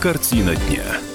Картина 0.00 0.56
дня. 0.56 1.09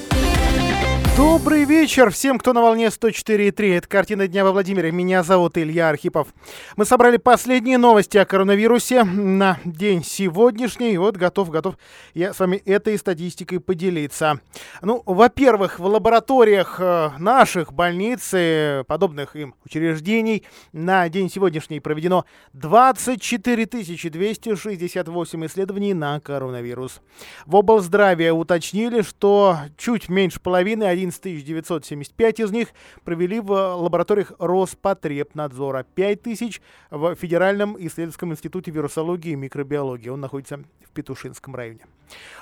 Добрый 1.17 1.63
вечер 1.63 2.09
всем, 2.09 2.37
кто 2.37 2.51
на 2.51 2.61
волне 2.61 2.87
104.3. 2.87 3.77
Это 3.77 3.87
«Картина 3.87 4.27
дня» 4.27 4.43
во 4.43 4.51
Владимире. 4.51 4.91
Меня 4.91 5.23
зовут 5.23 5.57
Илья 5.57 5.87
Архипов. 5.87 6.27
Мы 6.75 6.83
собрали 6.83 7.15
последние 7.15 7.77
новости 7.77 8.17
о 8.17 8.25
коронавирусе 8.25 9.05
на 9.05 9.57
день 9.63 10.03
сегодняшний. 10.03 10.91
И 10.91 10.97
вот 10.97 11.15
готов, 11.15 11.51
готов 11.51 11.77
я 12.13 12.33
с 12.33 12.39
вами 12.39 12.57
этой 12.57 12.97
статистикой 12.97 13.61
поделиться. 13.61 14.41
Ну, 14.81 15.03
во-первых, 15.05 15.79
в 15.79 15.85
лабораториях 15.85 16.81
э, 16.81 17.11
наших 17.17 17.71
больниц 17.71 18.31
и 18.35 18.83
подобных 18.85 19.37
им 19.37 19.55
учреждений 19.65 20.43
на 20.73 21.07
день 21.07 21.29
сегодняшний 21.29 21.79
проведено 21.79 22.25
24 22.51 23.67
268 23.67 25.45
исследований 25.45 25.93
на 25.93 26.19
коронавирус. 26.19 26.99
В 27.45 27.55
облздравия 27.55 28.33
уточнили, 28.33 29.01
что 29.01 29.59
чуть 29.77 30.09
меньше 30.09 30.41
половины, 30.41 30.83
11 31.05 31.45
975 31.45 32.39
из 32.39 32.51
них 32.51 32.69
провели 33.03 33.39
в 33.39 33.51
лабораториях 33.51 34.33
Роспотребнадзора. 34.39 35.83
5 35.83 36.21
тысяч 36.21 36.61
в 36.89 37.15
Федеральном 37.15 37.75
исследовательском 37.77 38.31
институте 38.31 38.71
вирусологии 38.71 39.31
и 39.31 39.35
микробиологии. 39.35 40.09
Он 40.09 40.21
находится 40.21 40.57
в 40.57 40.89
Петушинском 40.93 41.55
районе. 41.55 41.81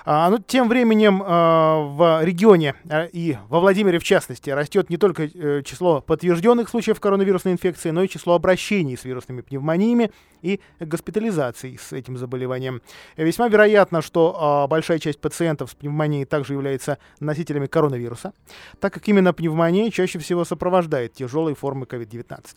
А, 0.04 0.28
ну, 0.30 0.38
тем 0.38 0.68
временем 0.68 1.22
а, 1.24 1.78
в 1.80 2.24
регионе 2.24 2.74
а, 2.88 3.04
и 3.04 3.36
во 3.48 3.60
Владимире 3.60 3.98
в 3.98 4.04
частности 4.04 4.50
растет 4.50 4.90
не 4.90 4.96
только 4.96 5.24
э, 5.24 5.62
число 5.64 6.00
подтвержденных 6.00 6.68
случаев 6.68 6.98
коронавирусной 6.98 7.52
инфекции, 7.52 7.90
но 7.90 8.02
и 8.02 8.08
число 8.08 8.34
обращений 8.34 8.96
с 8.96 9.04
вирусными 9.04 9.42
пневмониями 9.42 10.10
и 10.42 10.60
госпитализаций 10.80 11.78
с 11.80 11.92
этим 11.92 12.16
заболеванием. 12.16 12.82
Весьма 13.16 13.48
вероятно, 13.48 14.02
что 14.02 14.66
большая 14.68 14.98
часть 14.98 15.20
пациентов 15.20 15.70
с 15.70 15.74
пневмонией 15.74 16.24
также 16.24 16.54
является 16.54 16.98
носителями 17.20 17.66
коронавируса, 17.66 18.32
так 18.80 18.92
как 18.92 19.06
именно 19.08 19.32
пневмония 19.32 19.90
чаще 19.90 20.18
всего 20.18 20.44
сопровождает 20.44 21.14
тяжелые 21.14 21.54
формы 21.54 21.86
COVID-19. 21.86 22.56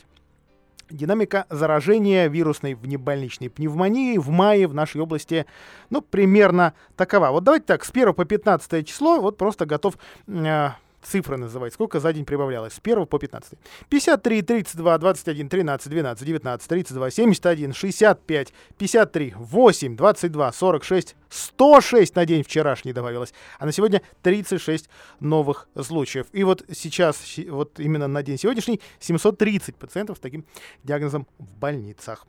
Динамика 0.89 1.45
заражения 1.49 2.27
вирусной 2.27 2.75
внебольничной 2.75 3.49
пневмонией 3.49 4.17
в 4.17 4.29
мае 4.29 4.67
в 4.67 4.73
нашей 4.73 5.01
области, 5.01 5.45
ну, 5.89 6.01
примерно 6.01 6.73
такова. 6.95 7.31
Вот 7.31 7.43
давайте 7.43 7.65
так, 7.65 7.83
с 7.83 7.89
1 7.89 8.13
по 8.13 8.25
15 8.25 8.87
число, 8.87 9.19
вот 9.19 9.37
просто 9.37 9.65
готов 9.65 9.97
э, 10.27 10.69
цифры 11.05 11.37
называть, 11.37 11.73
сколько 11.73 11.99
за 11.99 12.13
день 12.13 12.25
прибавлялось 12.25 12.73
с 12.73 12.79
1 12.83 13.05
по 13.05 13.19
15. 13.19 13.53
53, 13.89 14.41
32, 14.41 14.97
21, 14.97 15.49
13, 15.49 15.89
12, 15.89 16.27
19, 16.27 16.67
32, 16.67 17.11
71, 17.11 17.73
65, 17.73 18.53
53, 18.77 19.33
8, 19.37 19.95
22, 19.95 20.51
46, 20.51 21.15
106 21.29 22.15
на 22.15 22.25
день 22.25 22.43
вчерашний 22.43 22.93
добавилось, 22.93 23.33
а 23.59 23.65
на 23.65 23.71
сегодня 23.71 24.01
36 24.21 24.89
новых 25.19 25.67
случаев. 25.81 26.27
И 26.33 26.43
вот 26.43 26.65
сейчас, 26.71 27.17
вот 27.49 27.79
именно 27.79 28.07
на 28.07 28.23
день 28.23 28.37
сегодняшний, 28.37 28.81
730 28.99 29.75
пациентов 29.75 30.17
с 30.17 30.19
таким 30.19 30.45
диагнозом 30.83 31.27
в 31.37 31.57
больницах. 31.59 32.25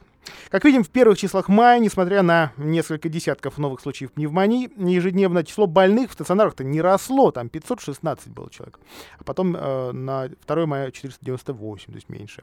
Как 0.51 0.65
видим, 0.65 0.85
в 0.85 0.91
первых 0.91 1.19
числах 1.19 1.49
мая, 1.49 1.79
несмотря 1.79 2.23
на 2.23 2.53
несколько 2.57 3.09
десятков 3.09 3.59
новых 3.59 3.81
случаев 3.81 4.13
пневмонии, 4.13 4.71
ежедневно 4.77 5.45
число 5.45 5.67
больных 5.67 6.11
в 6.11 6.15
стационарах-то 6.15 6.65
не 6.65 6.81
росло, 6.81 7.31
там 7.31 7.49
516 7.49 8.29
было 8.29 8.51
человек. 8.51 8.79
А 9.19 9.25
потом 9.25 9.57
э, 9.57 9.93
на 9.93 10.29
2 10.47 10.67
мая 10.67 10.91
498, 10.91 11.87
то 11.87 11.93
есть 11.93 12.09
меньше. 12.09 12.43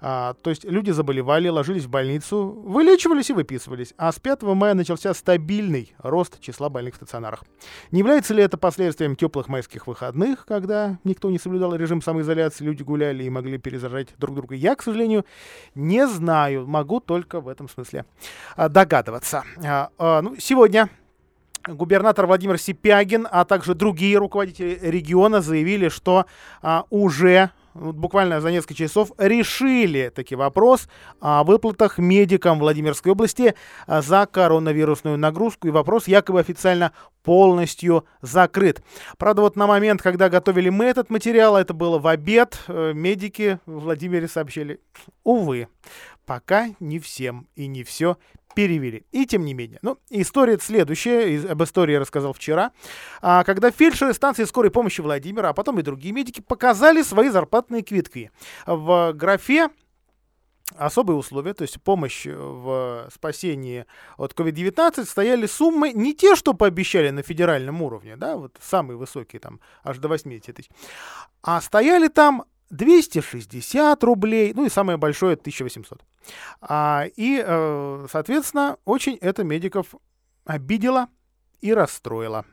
А, 0.00 0.34
то 0.34 0.50
есть 0.50 0.64
люди 0.64 0.90
заболевали, 0.90 1.48
ложились 1.48 1.84
в 1.84 1.90
больницу, 1.90 2.46
вылечивались 2.64 3.30
и 3.30 3.32
выписывались. 3.32 3.94
А 3.96 4.12
с 4.12 4.18
5 4.18 4.42
мая 4.42 4.74
начался 4.74 5.14
стабильный 5.14 5.94
рост 5.98 6.40
числа 6.40 6.68
больных 6.68 6.94
в 6.94 6.96
стационарах. 6.96 7.44
Не 7.90 8.00
является 8.00 8.34
ли 8.34 8.42
это 8.42 8.56
последствием 8.56 9.16
теплых 9.16 9.48
майских 9.48 9.86
выходных, 9.86 10.44
когда 10.46 10.98
никто 11.04 11.30
не 11.30 11.38
соблюдал 11.38 11.74
режим 11.74 12.02
самоизоляции, 12.02 12.64
люди 12.64 12.82
гуляли 12.82 13.24
и 13.24 13.30
могли 13.30 13.58
перезаражать 13.58 14.08
друг 14.18 14.36
друга? 14.36 14.54
Я, 14.54 14.74
к 14.74 14.82
сожалению, 14.82 15.24
не 15.74 16.06
знаю. 16.06 16.66
Могу 16.66 17.00
только 17.00 17.40
в 17.40 17.48
этом 17.48 17.68
смысле 17.68 18.04
а, 18.56 18.68
догадываться. 18.68 19.44
А, 19.64 19.90
а, 19.98 20.22
ну, 20.22 20.36
сегодня 20.38 20.88
губернатор 21.66 22.26
Владимир 22.26 22.58
Сипягин, 22.58 23.26
а 23.30 23.44
также 23.44 23.74
другие 23.74 24.18
руководители 24.18 24.78
региона 24.82 25.40
заявили, 25.40 25.88
что 25.88 26.26
а, 26.62 26.84
уже 26.90 27.50
буквально 27.76 28.40
за 28.40 28.50
несколько 28.50 28.74
часов 28.74 29.12
решили 29.18 30.10
таки 30.14 30.34
вопрос 30.34 30.88
о 31.20 31.44
выплатах 31.44 31.98
медикам 31.98 32.58
Владимирской 32.58 33.12
области 33.12 33.54
а, 33.86 34.02
за 34.02 34.26
коронавирусную 34.26 35.18
нагрузку. 35.18 35.68
И 35.68 35.70
вопрос 35.70 36.08
якобы 36.08 36.40
официально 36.40 36.92
полностью 37.22 38.04
закрыт. 38.22 38.82
Правда, 39.18 39.42
вот 39.42 39.56
на 39.56 39.66
момент, 39.66 40.00
когда 40.00 40.28
готовили 40.28 40.68
мы 40.68 40.84
этот 40.84 41.10
материал, 41.10 41.56
это 41.56 41.74
было 41.74 41.98
в 41.98 42.06
обед, 42.06 42.58
э, 42.68 42.92
медики 42.94 43.58
в 43.66 43.80
Владимире 43.80 44.28
сообщили, 44.28 44.80
увы, 45.24 45.68
пока 46.26 46.68
не 46.80 46.98
всем 46.98 47.48
и 47.54 47.66
не 47.66 47.84
все 47.84 48.18
перевели. 48.54 49.06
И 49.12 49.26
тем 49.26 49.44
не 49.44 49.54
менее. 49.54 49.78
Ну, 49.82 49.98
история 50.10 50.58
следующая, 50.58 51.50
об 51.50 51.62
истории 51.62 51.92
я 51.92 52.00
рассказал 52.00 52.32
вчера, 52.32 52.72
а, 53.20 53.44
когда 53.44 53.70
фельдшеры 53.70 54.14
станции 54.14 54.44
скорой 54.44 54.70
помощи 54.70 55.00
Владимира, 55.00 55.50
а 55.50 55.52
потом 55.52 55.78
и 55.78 55.82
другие 55.82 56.12
медики 56.12 56.40
показали 56.40 57.02
свои 57.02 57.28
зарплатные 57.28 57.82
квитки. 57.82 58.30
В 58.66 59.12
графе 59.12 59.68
особые 60.76 61.16
условия, 61.16 61.54
то 61.54 61.62
есть 61.62 61.80
помощь 61.82 62.26
в 62.26 63.08
спасении 63.14 63.86
от 64.16 64.32
COVID-19, 64.32 65.04
стояли 65.04 65.46
суммы 65.46 65.92
не 65.92 66.14
те, 66.14 66.34
что 66.34 66.54
пообещали 66.54 67.10
на 67.10 67.22
федеральном 67.22 67.82
уровне, 67.82 68.16
да, 68.16 68.36
вот 68.36 68.56
самые 68.60 68.96
высокие, 68.96 69.38
там, 69.38 69.60
аж 69.84 69.98
до 69.98 70.08
80 70.08 70.56
тысяч, 70.56 70.70
а 71.42 71.60
стояли 71.60 72.08
там 72.08 72.44
260 72.70 74.02
рублей, 74.04 74.52
ну 74.54 74.64
и 74.66 74.68
самое 74.68 74.98
большое 74.98 75.34
1800. 75.34 76.02
А, 76.60 77.04
и, 77.16 77.42
э, 77.44 78.06
соответственно, 78.10 78.76
очень 78.84 79.16
это 79.20 79.44
медиков 79.44 79.94
обидело 80.44 81.08
и 81.60 81.72
расстроило. 81.72 82.44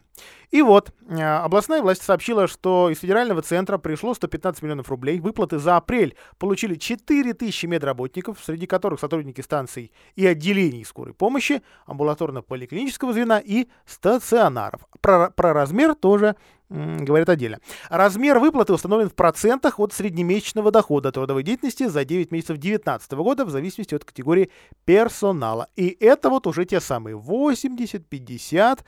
И 0.52 0.62
вот, 0.62 0.92
э, 1.10 1.20
областная 1.20 1.82
власть 1.82 2.04
сообщила, 2.04 2.48
что 2.48 2.90
из 2.92 3.00
федерального 3.00 3.42
центра 3.42 3.80
пришло 3.80 4.14
115 4.14 4.62
миллионов 4.62 4.90
рублей. 4.90 5.20
Выплаты 5.20 5.58
за 5.58 5.78
апрель 5.78 6.16
получили 6.38 6.76
4000 6.76 7.66
медработников, 7.66 8.38
среди 8.44 8.68
которых 8.68 9.00
сотрудники 9.00 9.42
станций 9.42 9.92
и 10.16 10.28
отделений 10.28 10.86
скорой 10.86 11.16
помощи, 11.16 11.64
амбулаторно-поликлинического 11.88 13.14
звена 13.14 13.40
и 13.40 13.68
стационаров. 13.86 14.82
Про, 15.02 15.32
про 15.32 15.54
размер 15.54 15.96
тоже 15.96 16.36
говорят 16.70 17.30
отдельно. 17.30 17.60
Размер 17.90 18.40
выплаты 18.40 18.74
установлен 18.74 19.10
в 19.10 19.14
процентах 19.14 19.80
от 19.80 19.94
среднемесячного 19.94 20.72
дохода 20.72 21.12
трудовой 21.12 21.44
деятельности 21.44 21.88
за 21.88 22.04
9 22.04 22.32
месяцев 22.32 22.58
2019 22.58 23.12
года 23.14 23.46
в 23.46 23.52
зависимости 23.52 23.94
от 23.94 24.06
категории 24.06 24.50
персонала. 24.86 25.68
И 25.76 25.96
это 26.00 26.30
вот 26.30 26.48
уже 26.48 26.66
те 26.66 26.80
самые 26.80 27.16
80, 27.16 28.08
50, 28.08 28.84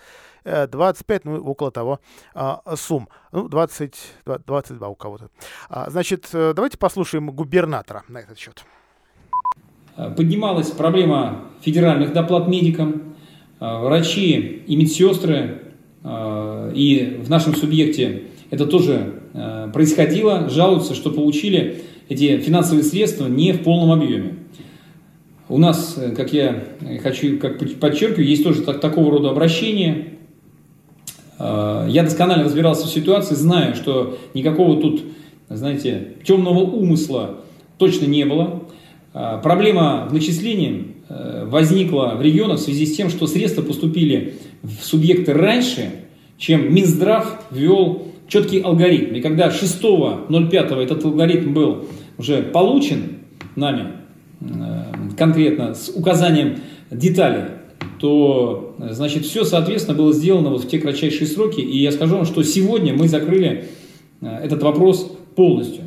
25, 0.45 1.25
ну, 1.25 1.37
около 1.43 1.71
того 1.71 1.99
а, 2.33 2.61
сумм. 2.75 3.09
Ну, 3.31 3.47
20, 3.47 3.95
22 4.45 4.87
у 4.87 4.95
кого-то. 4.95 5.29
А, 5.69 5.89
значит, 5.89 6.29
э, 6.33 6.53
давайте 6.55 6.77
послушаем 6.77 7.31
губернатора 7.31 8.03
на 8.07 8.19
этот 8.19 8.37
счет. 8.37 8.63
Поднималась 9.95 10.71
проблема 10.71 11.45
федеральных 11.61 12.13
доплат 12.13 12.47
медикам. 12.47 13.15
Врачи 13.59 14.63
и 14.67 14.75
медсестры, 14.75 15.71
и 16.03 17.21
в 17.23 17.29
нашем 17.29 17.55
субъекте 17.55 18.23
это 18.49 18.67
тоже 18.67 19.23
происходило, 19.73 20.49
жалуются, 20.49 20.93
что 20.93 21.09
получили 21.09 21.85
эти 22.09 22.37
финансовые 22.39 22.83
средства 22.83 23.27
не 23.27 23.53
в 23.53 23.63
полном 23.63 23.91
объеме. 23.91 24.39
У 25.47 25.57
нас, 25.59 25.95
э, 25.97 26.11
как 26.15 26.33
я 26.33 26.63
хочу, 27.03 27.37
как 27.37 27.59
подчеркиваю, 27.79 28.27
есть 28.27 28.43
тоже 28.43 28.61
так, 28.61 28.79
такого 28.79 29.11
рода 29.11 29.29
обращения. 29.29 30.14
Э, 31.39 31.87
я 31.89 32.03
досконально 32.03 32.43
разбирался 32.43 32.87
в 32.87 32.89
ситуации, 32.89 33.35
знаю, 33.35 33.75
что 33.75 34.17
никакого 34.33 34.81
тут, 34.81 35.03
знаете, 35.49 36.13
темного 36.23 36.59
умысла 36.59 37.37
точно 37.77 38.05
не 38.05 38.25
было. 38.25 38.63
Проблема 39.43 40.07
в 40.09 40.13
начислении 40.13 40.95
возникла 41.07 42.15
в 42.17 42.21
регионах 42.21 42.59
в 42.59 42.61
связи 42.61 42.85
с 42.85 42.97
тем, 42.97 43.09
что 43.09 43.27
средства 43.27 43.61
поступили 43.61 44.35
в 44.61 44.83
субъекты 44.83 45.31
раньше, 45.31 45.91
чем 46.37 46.73
Минздрав 46.73 47.41
ввел 47.49 48.07
четкий 48.27 48.59
алгоритм. 48.59 49.15
И 49.15 49.21
когда 49.21 49.47
6.05 49.47 50.83
этот 50.83 51.05
алгоритм 51.05 51.53
был 51.53 51.85
уже 52.17 52.41
получен 52.43 53.19
нами, 53.55 53.93
конкретно 55.17 55.73
с 55.73 55.89
указанием 55.89 56.57
деталей, 56.91 57.45
то, 58.05 58.75
значит, 58.77 59.25
все, 59.25 59.43
соответственно, 59.45 59.97
было 59.97 60.13
сделано 60.13 60.51
вот 60.51 60.63
в 60.63 60.67
те 60.67 60.77
кратчайшие 60.77 61.25
сроки. 61.25 61.59
И 61.59 61.79
я 61.79 61.91
скажу 61.91 62.17
вам, 62.17 62.25
что 62.25 62.43
сегодня 62.43 62.93
мы 62.93 63.07
закрыли 63.07 63.65
э, 64.21 64.27
этот 64.43 64.61
вопрос 64.61 65.11
полностью. 65.35 65.85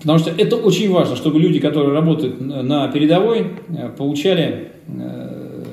Потому 0.00 0.18
что 0.18 0.30
это 0.30 0.56
очень 0.56 0.90
важно, 0.90 1.16
чтобы 1.16 1.38
люди, 1.38 1.58
которые 1.58 1.92
работают 1.92 2.40
на 2.40 2.88
передовой, 2.88 3.48
э, 3.68 3.90
получали 3.90 4.72
э, 4.86 5.64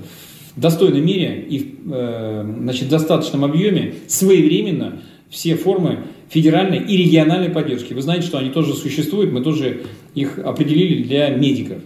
в 0.58 0.60
достойной 0.60 1.00
мере 1.00 1.48
и 1.50 1.78
значит, 1.86 2.90
достаточном 2.90 3.46
объеме 3.46 3.94
своевременно 4.08 5.00
все 5.30 5.56
формы 5.56 6.00
федеральной 6.28 6.80
и 6.80 6.98
региональной 6.98 7.50
поддержки. 7.50 7.94
Вы 7.94 8.02
знаете, 8.02 8.28
что 8.28 8.40
они 8.40 8.50
тоже 8.50 8.74
существуют, 8.74 9.32
мы 9.32 9.42
тоже 9.42 9.84
их 10.16 10.38
определили 10.38 11.02
для 11.02 11.30
медиков. 11.30 11.78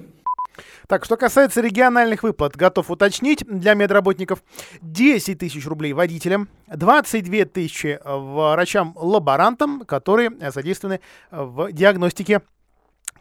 Так, 0.88 1.04
что 1.04 1.18
касается 1.18 1.60
региональных 1.60 2.24
выплат, 2.24 2.56
готов 2.56 2.90
уточнить 2.90 3.44
для 3.46 3.74
медработников 3.74 4.42
10 4.82 5.38
тысяч 5.38 5.68
рублей 5.68 5.92
водителям, 5.92 6.48
22 6.68 7.44
тысячи 7.46 8.00
врачам-лаборантам, 8.06 9.82
которые 9.82 10.32
задействованы 10.50 11.02
в 11.30 11.74
диагностике 11.74 12.42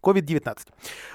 COVID-19. 0.01 0.59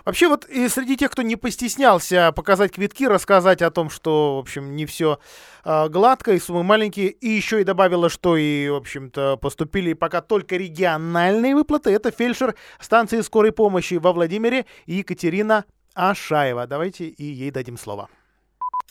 Вообще 0.03 0.27
вот 0.27 0.43
и 0.45 0.67
среди 0.67 0.97
тех, 0.97 1.11
кто 1.11 1.21
не 1.21 1.37
постеснялся 1.37 2.33
показать 2.33 2.73
квитки, 2.73 3.07
рассказать 3.07 3.61
о 3.61 3.71
том, 3.71 3.89
что, 3.89 4.35
в 4.35 4.39
общем, 4.39 4.75
не 4.75 4.85
все 4.85 5.19
э, 5.63 5.87
гладко 5.87 6.33
и 6.33 6.39
суммы 6.39 6.63
маленькие, 6.63 7.11
и 7.11 7.29
еще 7.29 7.61
и 7.61 7.63
добавила, 7.63 8.09
что 8.09 8.35
и, 8.35 8.67
в 8.67 8.75
общем-то, 8.75 9.37
поступили 9.37 9.93
пока 9.93 10.19
только 10.19 10.57
региональные 10.57 11.55
выплаты, 11.55 11.91
это 11.91 12.11
фельдшер 12.11 12.55
станции 12.81 13.21
скорой 13.21 13.53
помощи 13.53 13.93
во 13.93 14.11
Владимире 14.11 14.65
Екатерина 14.85 15.63
Ашаева. 15.93 16.67
Давайте 16.67 17.05
и 17.05 17.23
ей 17.23 17.51
дадим 17.51 17.77
слово. 17.77 18.09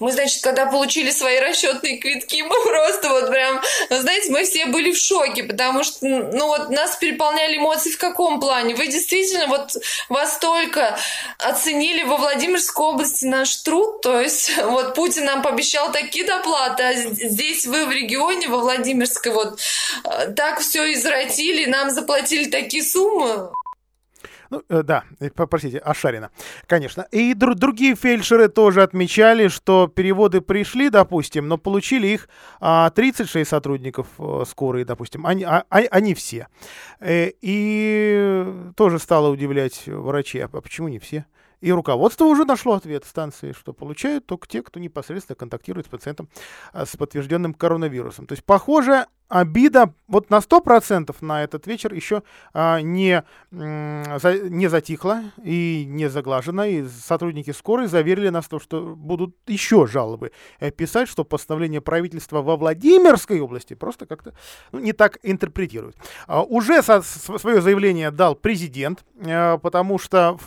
Мы, 0.00 0.12
значит, 0.12 0.42
когда 0.42 0.64
получили 0.64 1.10
свои 1.10 1.38
расчетные 1.38 1.98
квитки, 1.98 2.42
мы 2.42 2.54
просто 2.64 3.10
вот 3.10 3.28
прям, 3.28 3.60
знаете, 3.90 4.32
мы 4.32 4.44
все 4.44 4.66
были 4.66 4.92
в 4.92 4.98
шоке, 4.98 5.44
потому 5.44 5.84
что, 5.84 6.06
ну 6.06 6.46
вот, 6.46 6.70
нас 6.70 6.96
переполняли 6.96 7.58
эмоции 7.58 7.90
в 7.90 7.98
каком 7.98 8.40
плане? 8.40 8.74
Вы 8.74 8.86
действительно 8.86 9.46
вот 9.46 9.72
вас 10.08 10.38
только 10.38 10.98
оценили 11.38 12.02
во 12.04 12.16
Владимирской 12.16 12.86
области 12.86 13.26
наш 13.26 13.54
труд, 13.56 14.00
то 14.00 14.18
есть 14.18 14.50
вот 14.64 14.94
Путин 14.94 15.26
нам 15.26 15.42
пообещал 15.42 15.92
такие 15.92 16.24
доплаты, 16.24 16.82
а 16.82 16.94
здесь 16.94 17.66
вы 17.66 17.84
в 17.86 17.90
регионе, 17.90 18.48
во 18.48 18.58
Владимирской, 18.58 19.32
вот 19.32 19.60
э, 20.04 20.32
так 20.32 20.60
все 20.60 20.90
извратили, 20.94 21.66
нам 21.66 21.90
заплатили 21.90 22.46
такие 22.46 22.82
суммы. 22.82 23.50
Ну, 24.50 24.62
э, 24.68 24.82
да, 24.82 25.04
простите, 25.48 25.78
Ашарина, 25.78 26.30
конечно. 26.66 27.06
И 27.12 27.34
др- 27.34 27.54
другие 27.54 27.94
фельдшеры 27.94 28.48
тоже 28.48 28.82
отмечали, 28.82 29.46
что 29.46 29.86
переводы 29.86 30.40
пришли, 30.40 30.90
допустим, 30.90 31.46
но 31.46 31.56
получили 31.56 32.08
их 32.08 32.28
а, 32.60 32.90
36 32.90 33.48
сотрудников 33.48 34.08
а, 34.18 34.42
скорой, 34.44 34.84
допустим, 34.84 35.24
они, 35.24 35.44
а, 35.44 35.64
а, 35.70 35.78
они 35.90 36.14
все. 36.14 36.48
Э, 36.98 37.30
и 37.40 38.44
тоже 38.76 38.98
стало 38.98 39.28
удивлять 39.28 39.84
врачей, 39.86 40.44
а 40.44 40.48
почему 40.48 40.88
не 40.88 40.98
все? 40.98 41.26
И 41.60 41.72
руководство 41.72 42.24
уже 42.24 42.44
нашло 42.44 42.74
ответ 42.74 43.04
станции, 43.04 43.52
что 43.52 43.72
получают 43.72 44.26
только 44.26 44.48
те, 44.48 44.62
кто 44.62 44.80
непосредственно 44.80 45.36
контактирует 45.36 45.86
с 45.86 45.88
пациентом 45.88 46.28
а, 46.72 46.86
с 46.86 46.96
подтвержденным 46.96 47.54
коронавирусом. 47.54 48.26
То 48.26 48.32
есть, 48.32 48.44
похоже, 48.44 49.06
обида 49.30 49.94
вот 50.08 50.28
на 50.28 50.38
100% 50.38 51.14
на 51.20 51.44
этот 51.44 51.66
вечер 51.68 51.94
еще 51.94 52.22
а, 52.52 52.80
не, 52.80 53.24
за, 53.50 54.48
не 54.48 54.68
затихла 54.68 55.22
и 55.42 55.84
не 55.86 56.08
заглажена. 56.10 56.66
И 56.66 56.86
сотрудники 56.88 57.52
скорой 57.52 57.86
заверили 57.86 58.28
нас, 58.28 58.48
то, 58.48 58.58
что 58.58 58.94
будут 58.96 59.36
еще 59.46 59.86
жалобы 59.86 60.32
э, 60.58 60.70
писать, 60.72 61.08
что 61.08 61.24
постановление 61.24 61.80
правительства 61.80 62.42
во 62.42 62.56
Владимирской 62.56 63.40
области 63.40 63.74
просто 63.74 64.04
как-то 64.04 64.34
ну, 64.72 64.80
не 64.80 64.92
так 64.92 65.18
интерпретируют. 65.22 65.96
А, 66.26 66.42
уже 66.42 66.82
со, 66.82 67.00
свое 67.02 67.60
заявление 67.60 68.10
дал 68.10 68.34
президент, 68.34 69.04
а, 69.24 69.58
потому 69.58 69.98
что 69.98 70.38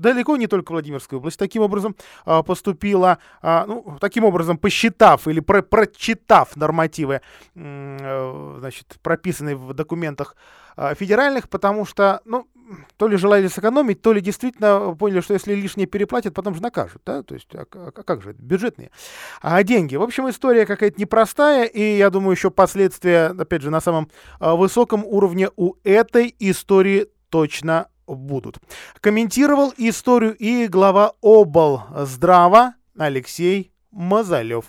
далеко 0.00 0.36
не 0.36 0.46
только 0.46 0.72
Владимирская 0.72 1.18
область 1.18 1.38
таким 1.38 1.62
образом 1.62 1.96
а, 2.24 2.42
поступила, 2.42 3.18
а, 3.42 3.66
ну, 3.66 3.98
таким 4.00 4.24
образом 4.24 4.58
посчитав 4.58 5.28
или 5.28 5.40
про 5.40 5.62
прочитав 5.62 6.56
нормативы 6.56 7.20
Э, 7.54 8.56
значит, 8.58 8.96
прописанные 9.02 9.56
в 9.56 9.74
документах 9.74 10.36
э, 10.76 10.94
федеральных, 10.94 11.48
потому 11.48 11.84
что, 11.84 12.20
ну, 12.24 12.46
то 12.96 13.08
ли 13.08 13.16
желали 13.16 13.48
сэкономить, 13.48 14.00
то 14.00 14.12
ли 14.12 14.20
действительно 14.20 14.94
поняли, 14.94 15.20
что 15.20 15.34
если 15.34 15.54
лишнее 15.54 15.86
переплатят, 15.86 16.34
потом 16.34 16.54
же 16.54 16.62
накажут, 16.62 17.02
да, 17.04 17.22
то 17.22 17.34
есть, 17.34 17.48
а, 17.54 17.66
а, 17.72 17.90
а 17.94 18.02
как 18.02 18.22
же, 18.22 18.32
бюджетные 18.32 18.90
а 19.42 19.62
деньги. 19.62 19.96
В 19.96 20.02
общем, 20.02 20.28
история 20.30 20.66
какая-то 20.66 21.00
непростая, 21.00 21.64
и 21.64 21.96
я 21.96 22.10
думаю, 22.10 22.32
еще 22.32 22.50
последствия, 22.50 23.34
опять 23.38 23.62
же, 23.62 23.70
на 23.70 23.80
самом 23.80 24.10
а, 24.38 24.54
высоком 24.54 25.04
уровне 25.04 25.50
у 25.56 25.74
этой 25.84 26.34
истории 26.38 27.08
точно 27.30 27.88
будут. 28.14 28.58
Комментировал 29.00 29.72
историю 29.76 30.34
и 30.36 30.66
глава 30.66 31.12
обл. 31.20 31.82
Здрава 32.04 32.74
Алексей 32.98 33.72
Мазалев. 33.90 34.64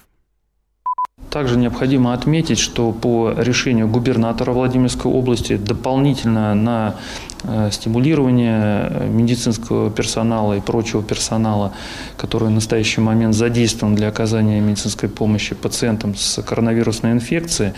Также 1.29 1.55
необходимо 1.57 2.13
отметить, 2.13 2.59
что 2.59 2.91
по 2.91 3.33
решению 3.37 3.87
губернатора 3.87 4.51
Владимирской 4.51 5.09
области 5.09 5.55
дополнительно 5.55 6.53
на 6.55 6.95
э, 7.43 7.69
стимулирование 7.71 9.07
медицинского 9.07 9.89
персонала 9.91 10.57
и 10.57 10.59
прочего 10.59 11.01
персонала, 11.01 11.73
который 12.17 12.49
в 12.49 12.51
настоящий 12.51 12.99
момент 12.99 13.33
задействован 13.33 13.95
для 13.95 14.09
оказания 14.09 14.59
медицинской 14.59 15.07
помощи 15.07 15.55
пациентам 15.55 16.15
с 16.15 16.41
коронавирусной 16.41 17.13
инфекцией, 17.13 17.73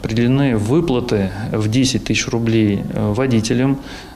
определены 0.00 0.56
выплаты 0.56 1.30
в 1.52 1.68
10 1.68 2.04
тысяч 2.04 2.26
рублей 2.26 2.82
э, 2.92 3.12
водителям 3.12 3.74
э, 3.74 4.15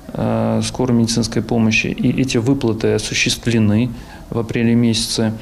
скорой 0.63 0.93
медицинской 0.93 1.43
помощи, 1.43 1.87
и 1.87 2.21
эти 2.21 2.39
выплаты 2.39 2.95
осуществлены 2.95 3.91
в 4.31 4.39
апреле 4.39 4.75
месяце. 4.75 5.33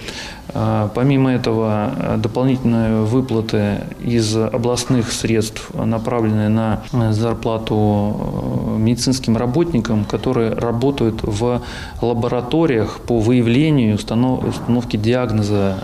А, 0.55 0.91
помимо 0.95 1.31
этого, 1.31 1.93
э, 1.95 2.17
дополнительные 2.17 3.03
выплаты 3.03 3.83
из 4.01 4.35
областных 4.35 5.13
средств 5.13 5.71
направлены 5.75 6.49
на 6.49 6.81
э, 6.93 7.13
зарплату 7.13 7.77
э, 7.77 8.79
медицинским 8.79 9.37
работникам, 9.37 10.07
которые 10.07 10.55
работают 10.55 11.21
в 11.23 11.61
лабораториях 12.01 13.01
по 13.01 13.19
выявлению 13.19 13.91
и 13.91 13.95
установке 13.95 14.97
диагноза 14.97 15.77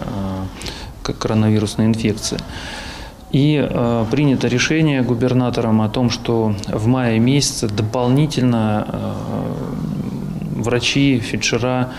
коронавирусной 1.03 1.87
инфекции. 1.87 2.39
И 3.35 3.59
э, 3.59 4.05
принято 4.13 4.47
решение 4.47 5.03
губернатором 5.03 5.83
о 5.83 5.89
том, 5.89 6.09
что 6.09 6.55
в 6.69 6.87
мае 6.87 7.19
месяце 7.19 7.67
дополнительно 7.67 8.87
врачи, 10.65 11.21
фельдшера, 11.21 11.91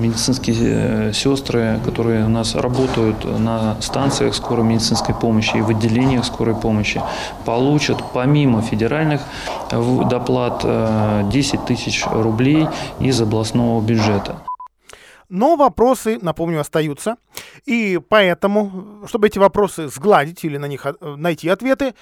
медицинские 0.00 0.56
э, 0.58 1.12
сестры, 1.12 1.80
которые 1.84 2.24
у 2.24 2.28
нас 2.28 2.54
работают 2.54 3.24
на 3.24 3.76
станциях 3.80 4.34
скорой 4.34 4.64
медицинской 4.64 5.14
помощи 5.14 5.56
и 5.56 5.60
в 5.60 5.70
отделениях 5.70 6.24
скорой 6.24 6.54
помощи, 6.54 7.00
получат 7.44 7.98
помимо 8.12 8.62
федеральных 8.62 9.20
доплат 9.70 10.64
10 11.30 11.54
э, 11.54 11.58
тысяч 11.66 12.04
рублей 12.06 12.66
из 13.00 13.20
областного 13.20 13.80
бюджета. 13.80 14.36
Но 15.28 15.56
вопросы, 15.56 16.18
напомню, 16.20 16.60
остаются. 16.60 17.16
И 17.64 18.00
поэтому, 18.08 19.04
чтобы 19.06 19.26
эти 19.28 19.38
вопросы 19.38 19.88
сгладить 19.88 20.44
или 20.44 20.56
на 20.56 20.66
них 20.66 20.86
э, 20.86 20.94
найти 21.16 21.48
ответы, 21.48 21.94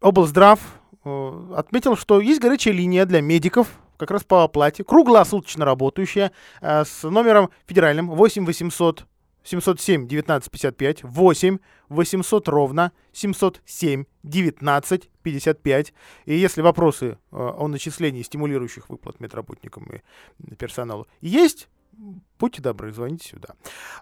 облздрав 0.00 0.60
отметил, 1.02 1.96
что 1.96 2.20
есть 2.20 2.40
горячая 2.42 2.74
линия 2.74 3.06
для 3.06 3.22
медиков, 3.22 3.68
как 3.96 4.10
раз 4.10 4.24
по 4.24 4.44
оплате, 4.44 4.82
круглосуточно 4.82 5.64
работающая, 5.64 6.32
э, 6.60 6.84
с 6.84 7.08
номером 7.08 7.50
федеральным 7.66 8.10
8 8.10 8.44
800 8.46 9.06
707 9.42 10.04
1955 10.06 11.04
8 11.04 11.58
800 11.88 12.48
ровно 12.48 12.92
707 13.12 14.04
19 14.22 15.10
55. 15.22 15.94
И 16.24 16.34
если 16.34 16.62
вопросы 16.62 17.06
э, 17.06 17.16
о 17.30 17.68
начислении 17.68 18.22
стимулирующих 18.22 18.88
выплат 18.88 19.20
медработникам 19.20 19.86
и 19.90 20.54
персоналу 20.54 21.06
есть, 21.20 21.68
будьте 22.38 22.62
добры, 22.62 22.92
звоните 22.92 23.28
сюда. 23.28 23.50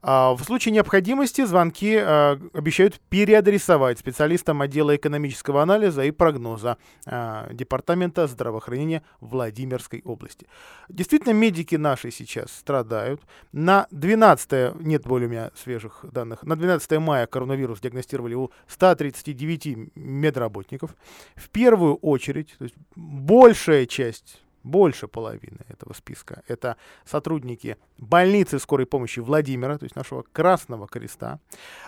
А, 0.02 0.32
в 0.34 0.42
случае 0.44 0.72
необходимости 0.72 1.44
звонки 1.44 1.96
а, 1.96 2.38
обещают 2.54 3.00
переадресовать 3.08 3.98
специалистам 3.98 4.62
отдела 4.62 4.94
экономического 4.96 5.62
анализа 5.62 6.04
и 6.04 6.10
прогноза 6.10 6.78
а, 7.06 7.52
Департамента 7.52 8.26
здравоохранения 8.26 9.02
Владимирской 9.20 10.02
области. 10.04 10.46
Действительно, 10.88 11.32
медики 11.32 11.74
наши 11.74 12.10
сейчас 12.10 12.52
страдают. 12.52 13.20
На 13.52 13.86
12, 13.90 14.80
нет 14.80 15.02
более 15.02 15.28
у 15.28 15.30
меня 15.30 15.50
свежих 15.56 16.04
данных, 16.10 16.44
на 16.44 16.56
12 16.56 16.98
мая 16.98 17.26
коронавирус 17.26 17.80
диагностировали 17.80 18.34
у 18.34 18.50
139 18.68 19.96
медработников. 19.96 20.94
В 21.34 21.50
первую 21.50 21.96
очередь, 21.96 22.54
то 22.58 22.64
есть 22.64 22.76
большая 22.94 23.86
часть 23.86 24.40
больше 24.62 25.08
половины 25.08 25.58
этого 25.68 25.92
списка. 25.92 26.42
Это 26.48 26.76
сотрудники 27.04 27.76
больницы 27.98 28.58
скорой 28.58 28.86
помощи 28.86 29.20
Владимира, 29.20 29.78
то 29.78 29.84
есть 29.84 29.96
нашего 29.96 30.22
Красного 30.32 30.86
Креста. 30.86 31.40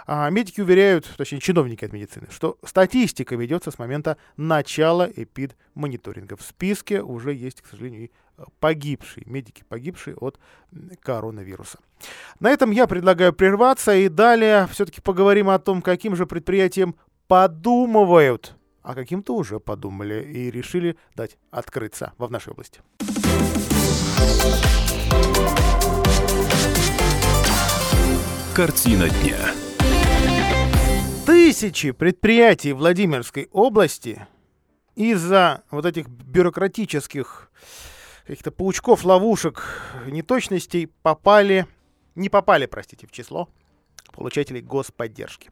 А 0.06 0.28
медики 0.30 0.60
уверяют, 0.60 1.10
точнее 1.16 1.40
чиновники 1.40 1.84
от 1.84 1.92
медицины, 1.92 2.28
что 2.30 2.58
статистика 2.64 3.36
ведется 3.36 3.70
с 3.70 3.78
момента 3.78 4.16
начала 4.36 5.08
эпидмониторинга. 5.14 6.36
В 6.36 6.42
списке 6.42 7.02
уже 7.02 7.34
есть, 7.34 7.62
к 7.62 7.66
сожалению, 7.66 8.04
и 8.04 8.10
погибшие, 8.58 9.24
медики 9.26 9.64
погибшие 9.68 10.16
от 10.16 10.38
коронавируса. 11.02 11.78
На 12.38 12.50
этом 12.50 12.70
я 12.70 12.86
предлагаю 12.86 13.32
прерваться 13.32 13.94
и 13.94 14.08
далее 14.08 14.66
все-таки 14.70 15.00
поговорим 15.00 15.50
о 15.50 15.58
том, 15.58 15.82
каким 15.82 16.16
же 16.16 16.26
предприятиям 16.26 16.96
подумывают 17.26 18.56
а 18.82 18.94
каким-то 18.94 19.34
уже 19.34 19.60
подумали 19.60 20.22
и 20.22 20.50
решили 20.50 20.96
дать 21.14 21.36
открыться 21.50 22.12
во 22.18 22.26
в 22.26 22.30
нашей 22.30 22.52
области. 22.52 22.80
Картина 28.54 29.08
дня. 29.08 29.38
Тысячи 31.26 31.92
предприятий 31.92 32.72
Владимирской 32.72 33.48
области 33.52 34.26
из-за 34.96 35.62
вот 35.70 35.86
этих 35.86 36.08
бюрократических 36.08 37.50
каких-то 38.26 38.50
паучков, 38.50 39.04
ловушек, 39.04 39.64
неточностей 40.06 40.88
попали, 41.02 41.66
не 42.14 42.28
попали, 42.28 42.66
простите, 42.66 43.06
в 43.06 43.12
число 43.12 43.48
получателей 44.12 44.60
господдержки. 44.60 45.50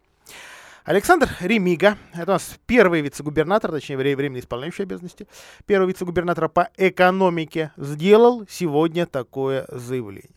Александр 0.89 1.29
Ремига, 1.41 1.99
это 2.15 2.31
у 2.31 2.35
нас 2.37 2.59
первый 2.65 3.03
вице-губернатор, 3.03 3.71
точнее, 3.71 3.99
временно 3.99 4.39
исполняющий 4.39 4.85
обязанности, 4.85 5.29
первый 5.67 5.89
вице-губернатор 5.89 6.49
по 6.49 6.71
экономике, 6.79 7.73
сделал 7.77 8.47
сегодня 8.49 9.05
такое 9.05 9.67
заявление. 9.69 10.31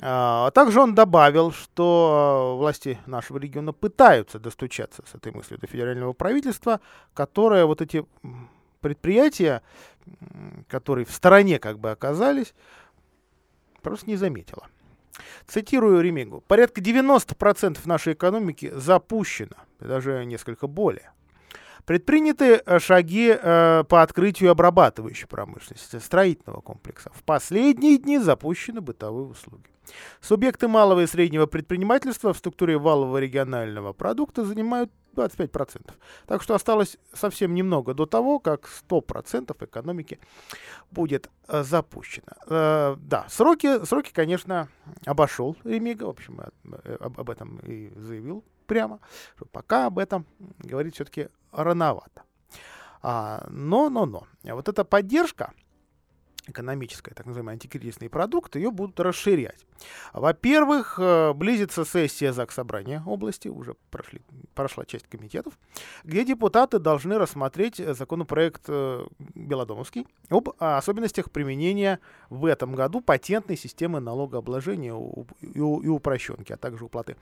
А, 0.00 0.50
также 0.52 0.80
он 0.80 0.94
добавил, 0.94 1.52
что 1.52 2.56
власти 2.58 2.98
нашего 3.04 3.36
региона 3.36 3.74
пытаются 3.74 4.38
достучаться 4.38 5.02
с 5.06 5.14
этой 5.14 5.30
мыслью 5.30 5.58
до 5.60 5.66
федерального 5.66 6.14
правительства, 6.14 6.80
которое 7.12 7.66
вот 7.66 7.82
эти 7.82 8.06
предприятия, 8.80 9.60
которые 10.68 11.04
в 11.04 11.12
стороне 11.12 11.58
как 11.58 11.78
бы 11.78 11.90
оказались, 11.90 12.54
просто 13.82 14.08
не 14.08 14.16
заметило. 14.16 14.66
Цитирую 15.46 16.00
Ремигу. 16.02 16.42
Порядка 16.46 16.80
90% 16.80 17.78
нашей 17.84 18.14
экономики 18.14 18.70
запущено, 18.74 19.56
даже 19.80 20.24
несколько 20.24 20.66
более. 20.66 21.12
Предприняты 21.84 22.62
э, 22.64 22.78
шаги 22.78 23.36
э, 23.36 23.84
по 23.88 24.02
открытию 24.02 24.52
обрабатывающей 24.52 25.26
промышленности, 25.26 25.98
строительного 25.98 26.60
комплекса. 26.60 27.10
В 27.14 27.24
последние 27.24 27.98
дни 27.98 28.18
запущены 28.18 28.80
бытовые 28.80 29.26
услуги. 29.26 29.64
Субъекты 30.20 30.68
малого 30.68 31.00
и 31.02 31.06
среднего 31.08 31.46
предпринимательства 31.46 32.32
в 32.32 32.38
структуре 32.38 32.78
валового 32.78 33.18
регионального 33.18 33.92
продукта 33.92 34.44
занимают 34.44 34.92
25%. 35.16 35.90
Так 36.26 36.40
что 36.42 36.54
осталось 36.54 36.98
совсем 37.12 37.52
немного 37.52 37.94
до 37.94 38.06
того, 38.06 38.38
как 38.38 38.68
100% 38.88 39.64
экономики 39.64 40.20
будет 40.92 41.30
э, 41.48 41.64
запущено. 41.64 42.28
Да, 42.46 43.26
сроки, 43.28 43.84
сроки, 43.84 44.12
конечно, 44.12 44.68
обошел 45.04 45.56
Ремига, 45.64 46.04
в 46.04 46.10
общем, 46.10 46.40
об, 47.00 47.18
об 47.18 47.28
этом 47.28 47.58
и 47.58 47.92
заявил 47.96 48.44
прямо, 48.72 49.00
что 49.36 49.44
пока 49.44 49.86
об 49.86 49.98
этом 49.98 50.26
говорить 50.58 50.94
все-таки 50.94 51.28
рановато. 51.52 52.22
А, 53.02 53.46
но, 53.50 53.90
но, 53.90 54.06
но. 54.06 54.26
Вот 54.44 54.68
эта 54.68 54.84
поддержка, 54.84 55.52
экономическая, 56.46 57.14
так 57.14 57.26
называемые 57.26 57.54
антикризисные 57.54 58.08
продукты, 58.08 58.60
ее 58.60 58.70
будут 58.70 58.98
расширять. 58.98 59.66
Во-первых, 60.12 60.98
э, 60.98 61.32
близится 61.32 61.84
сессия 61.84 62.32
ЗАГС 62.32 62.54
Собрания 62.54 63.02
области, 63.06 63.48
уже 63.48 63.74
прошли, 63.90 64.20
прошла 64.54 64.84
часть 64.84 65.08
комитетов, 65.08 65.58
где 66.04 66.24
депутаты 66.24 66.78
должны 66.78 67.18
рассмотреть 67.18 67.76
законопроект 67.76 68.64
э, 68.68 69.06
Белодомовский 69.34 70.06
об 70.28 70.50
особенностях 70.58 71.30
применения 71.30 71.98
в 72.28 72.44
этом 72.44 72.74
году 72.74 73.00
патентной 73.00 73.56
системы 73.56 74.00
налогообложения 74.00 74.92
и 75.40 75.60
упрощенки, 75.60 76.52
а 76.52 76.56
также 76.56 76.84
уплаты 76.84 77.16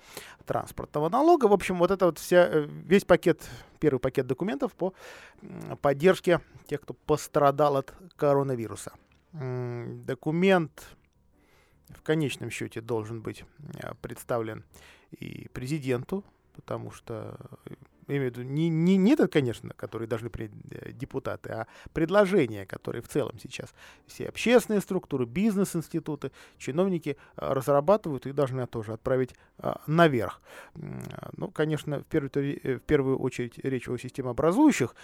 транспортного 0.45 1.09
налога. 1.09 1.47
В 1.47 1.53
общем, 1.53 1.79
вот 1.79 1.91
это 1.91 2.07
вот 2.07 2.19
вся, 2.19 2.49
э, 2.49 2.67
весь 2.67 3.05
пакет, 3.05 3.43
первый 3.79 4.01
пакет 4.01 4.27
документов 4.27 4.73
по 4.73 4.93
поддержке 5.81 6.41
тех, 6.67 6.81
кто 6.81 6.95
пострадал 6.95 7.77
от 7.77 7.95
коронавируса 8.17 8.93
документ 9.33 10.97
в 11.95 12.03
конечном 12.03 12.51
счете 12.51 12.81
должен 12.81 13.21
быть 13.21 13.45
э, 13.83 13.93
представлен 14.01 14.65
и 15.13 15.49
президенту, 15.53 16.25
потому 16.55 16.91
что 16.91 17.37
э, 17.67 17.75
я 18.09 18.17
имею 18.17 18.33
в 18.33 18.37
виду 18.37 18.49
не, 18.49 18.69
не, 18.69 18.97
не 18.97 19.13
этот, 19.13 19.33
конечно, 19.33 19.73
который 19.75 20.07
должны 20.07 20.31
принять 20.31 20.53
э, 20.71 20.93
депутаты, 20.93 21.51
а 21.51 21.67
предложения, 21.93 22.67
которые 22.67 23.03
в 23.03 23.09
целом 23.09 23.39
сейчас 23.39 23.75
все 24.07 24.29
общественные 24.29 24.81
структуры, 24.81 25.27
бизнес-институты, 25.27 26.33
чиновники 26.59 27.17
разрабатывают 27.37 28.27
и 28.27 28.33
должны 28.33 28.67
тоже 28.67 28.93
отправить 28.95 29.35
наверх. 29.87 30.41
Ну, 31.37 31.49
конечно, 31.49 32.01
в 32.01 32.07
первую, 32.07 32.31
в 32.79 32.81
первую 32.81 33.19
очередь 33.19 33.59
речь 33.59 33.89
о 33.89 33.97
системообразующих 33.97 34.95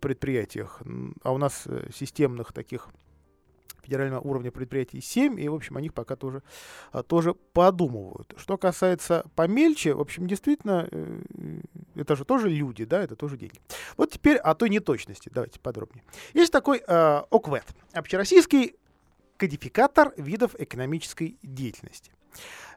предприятиях, 0.00 0.82
а 1.22 1.32
у 1.32 1.38
нас 1.38 1.66
системных 1.94 2.52
таких 2.52 2.88
федерального 3.82 4.20
уровня 4.20 4.50
предприятий 4.50 5.00
7, 5.00 5.40
и, 5.40 5.48
в 5.48 5.54
общем, 5.54 5.76
о 5.76 5.80
них 5.80 5.94
пока 5.94 6.16
тоже, 6.16 6.42
а, 6.92 7.02
тоже 7.02 7.34
подумывают. 7.34 8.34
Что 8.36 8.58
касается 8.58 9.24
помельче, 9.34 9.94
в 9.94 10.00
общем, 10.00 10.26
действительно, 10.26 10.88
э, 10.90 11.20
это 11.94 12.16
же 12.16 12.24
тоже 12.24 12.48
люди, 12.48 12.84
да, 12.84 13.02
это 13.02 13.16
тоже 13.16 13.36
деньги. 13.36 13.60
Вот 13.96 14.12
теперь 14.12 14.36
о 14.36 14.54
той 14.54 14.68
неточности, 14.68 15.30
давайте 15.32 15.60
подробнее. 15.60 16.04
Есть 16.34 16.52
такой 16.52 16.82
э, 16.86 17.22
ОКВЭД, 17.30 17.64
общероссийский 17.92 18.76
кодификатор 19.36 20.12
видов 20.16 20.54
экономической 20.58 21.38
деятельности. 21.42 22.12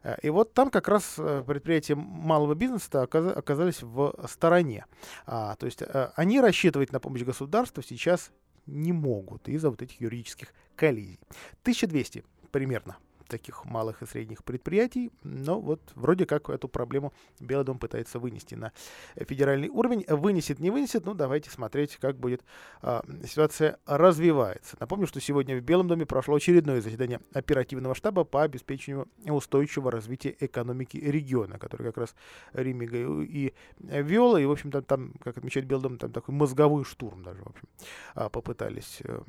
Э, 0.02 0.16
и 0.22 0.30
вот 0.30 0.54
там 0.54 0.70
как 0.70 0.88
раз 0.88 1.14
э, 1.18 1.42
предприятия 1.46 1.94
малого 1.94 2.54
бизнеса 2.54 3.02
оказались 3.02 3.82
в 3.82 4.14
стороне. 4.28 4.86
А, 5.26 5.56
то 5.56 5.66
есть 5.66 5.82
они 6.16 6.40
рассчитывать 6.40 6.92
на 6.92 7.00
помощь 7.00 7.22
государства 7.22 7.82
сейчас 7.82 8.30
не 8.66 8.92
могут 8.92 9.48
из-за 9.48 9.70
вот 9.70 9.82
этих 9.82 10.00
юридических 10.00 10.52
коллизий. 10.76 11.18
1200 11.62 12.24
примерно 12.50 12.96
таких 13.28 13.64
малых 13.64 14.02
и 14.02 14.06
средних 14.06 14.44
предприятий, 14.44 15.10
но 15.22 15.60
вот 15.60 15.80
вроде 15.94 16.26
как 16.26 16.50
эту 16.50 16.68
проблему 16.68 17.12
Белый 17.40 17.64
дом 17.64 17.78
пытается 17.78 18.18
вынести 18.18 18.54
на 18.54 18.72
федеральный 19.16 19.68
уровень. 19.68 20.04
Вынесет, 20.08 20.58
не 20.60 20.70
вынесет, 20.70 21.06
ну 21.06 21.14
давайте 21.14 21.50
смотреть, 21.50 21.96
как 21.96 22.16
будет 22.16 22.42
а, 22.82 23.04
ситуация 23.26 23.78
развивается. 23.86 24.76
Напомню, 24.80 25.06
что 25.06 25.20
сегодня 25.20 25.56
в 25.56 25.62
Белом 25.62 25.88
доме 25.88 26.06
прошло 26.06 26.36
очередное 26.36 26.80
заседание 26.80 27.20
оперативного 27.32 27.94
штаба 27.94 28.24
по 28.24 28.42
обеспечению 28.42 29.08
устойчивого 29.24 29.90
развития 29.90 30.34
экономики 30.40 30.96
региона, 30.96 31.58
который 31.58 31.86
как 31.86 31.98
раз 31.98 32.14
Римига 32.52 32.96
и, 32.96 33.24
и 33.24 33.54
вел, 33.78 34.36
и, 34.36 34.44
в 34.44 34.50
общем-то, 34.50 34.82
там, 34.82 35.12
как 35.22 35.38
отмечает 35.38 35.66
Белый 35.66 35.82
дом, 35.82 35.98
там 35.98 36.12
такой 36.12 36.34
мозговой 36.34 36.84
штурм 36.84 37.22
даже, 37.22 37.42
в 37.42 37.48
общем, 37.48 37.68
а, 38.14 38.28
попытались 38.28 39.00
э, 39.04 39.20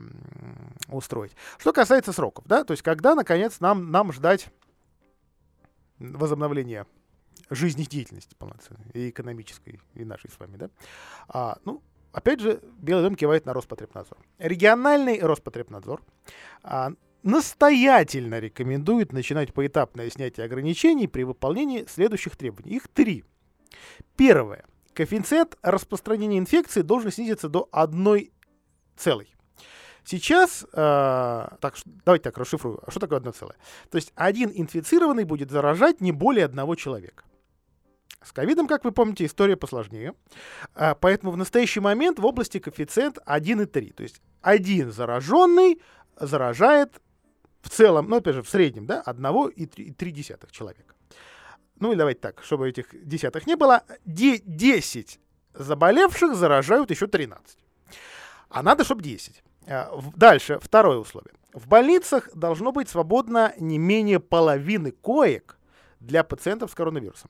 устроить. 0.90 1.32
Что 1.58 1.74
касается 1.74 2.14
сроков, 2.14 2.46
да, 2.48 2.64
то 2.64 2.72
есть 2.72 2.84
когда, 2.84 3.16
наконец, 3.16 3.60
нам 3.60 3.85
нам 3.92 4.12
ждать 4.12 4.50
возобновления 6.00 6.86
жизнедеятельности 7.50 8.36
полноценной, 8.38 8.86
и 8.94 9.10
экономической, 9.10 9.80
и 9.94 10.04
нашей 10.04 10.30
с 10.30 10.40
вами, 10.40 10.58
да? 10.58 10.70
А, 11.28 11.58
ну, 11.66 11.82
опять 12.12 12.40
же, 12.40 12.62
Белый 12.80 13.04
дом 13.04 13.16
кивает 13.16 13.46
на 13.46 13.54
Роспотребнадзор. 13.54 14.18
Региональный 14.40 15.20
Роспотребнадзор 15.20 16.02
а, 16.64 16.92
настоятельно 17.24 18.40
рекомендует 18.40 19.14
начинать 19.14 19.54
поэтапное 19.54 20.10
снятие 20.10 20.46
ограничений 20.46 21.08
при 21.08 21.24
выполнении 21.24 21.86
следующих 21.88 22.36
требований. 22.36 22.76
Их 22.76 22.88
три. 22.88 23.24
Первое. 24.16 24.66
Коэффициент 24.94 25.58
распространения 25.62 26.40
инфекции 26.40 26.82
должен 26.82 27.12
снизиться 27.12 27.50
до 27.50 27.68
одной 27.72 28.32
целой. 28.96 29.35
Сейчас, 30.06 30.66
э, 30.72 31.48
так, 31.60 31.76
давайте 32.06 32.24
так 32.24 32.38
расшифрую, 32.38 32.80
а 32.86 32.92
что 32.92 33.00
такое 33.00 33.18
одно 33.18 33.32
целое? 33.32 33.56
То 33.90 33.98
есть 33.98 34.14
один 34.16 34.52
инфицированный 34.54 35.24
будет 35.24 35.50
заражать 35.50 36.00
не 36.00 36.12
более 36.12 36.46
одного 36.46 36.76
человека. 36.76 37.24
С 38.22 38.32
ковидом, 38.32 38.68
как 38.68 38.84
вы 38.84 38.92
помните, 38.92 39.26
история 39.26 39.56
посложнее. 39.56 40.14
А, 40.74 40.96
поэтому 40.96 41.32
в 41.32 41.38
настоящий 41.38 41.80
момент 41.80 42.20
в 42.20 42.26
области 42.26 42.60
коэффициент 42.60 43.18
1,3. 43.26 43.94
То 43.94 44.04
есть 44.04 44.22
один 44.42 44.92
зараженный 44.92 45.82
заражает 46.20 47.02
в 47.62 47.70
целом, 47.70 48.08
ну, 48.10 48.18
опять 48.18 48.36
же, 48.36 48.42
в 48.42 48.50
среднем, 48.50 48.86
да, 48.86 49.02
1,3 49.06 50.52
человека. 50.52 50.96
Ну, 51.80 51.94
и 51.94 51.96
давайте 51.96 52.20
так, 52.22 52.44
чтобы 52.44 52.70
этих 52.70 52.88
десятых 52.94 53.48
не 53.48 53.56
было. 53.56 53.84
10 54.06 55.20
заболевших 55.54 56.36
заражают 56.36 56.92
еще 56.92 57.08
13. 57.08 57.58
А 58.50 58.64
надо, 58.64 58.84
чтобы 58.84 59.04
10. 59.04 59.44
А, 59.68 59.92
дальше, 60.16 60.60
второе 60.62 60.98
условие. 60.98 61.34
В 61.54 61.68
больницах 61.68 62.30
должно 62.34 62.72
быть 62.72 62.90
свободно 62.90 63.54
не 63.58 63.78
менее 63.78 64.20
половины 64.20 64.92
коек 64.92 65.58
для 66.00 66.24
пациентов 66.24 66.72
с 66.72 66.76
коронавирусом. 66.76 67.30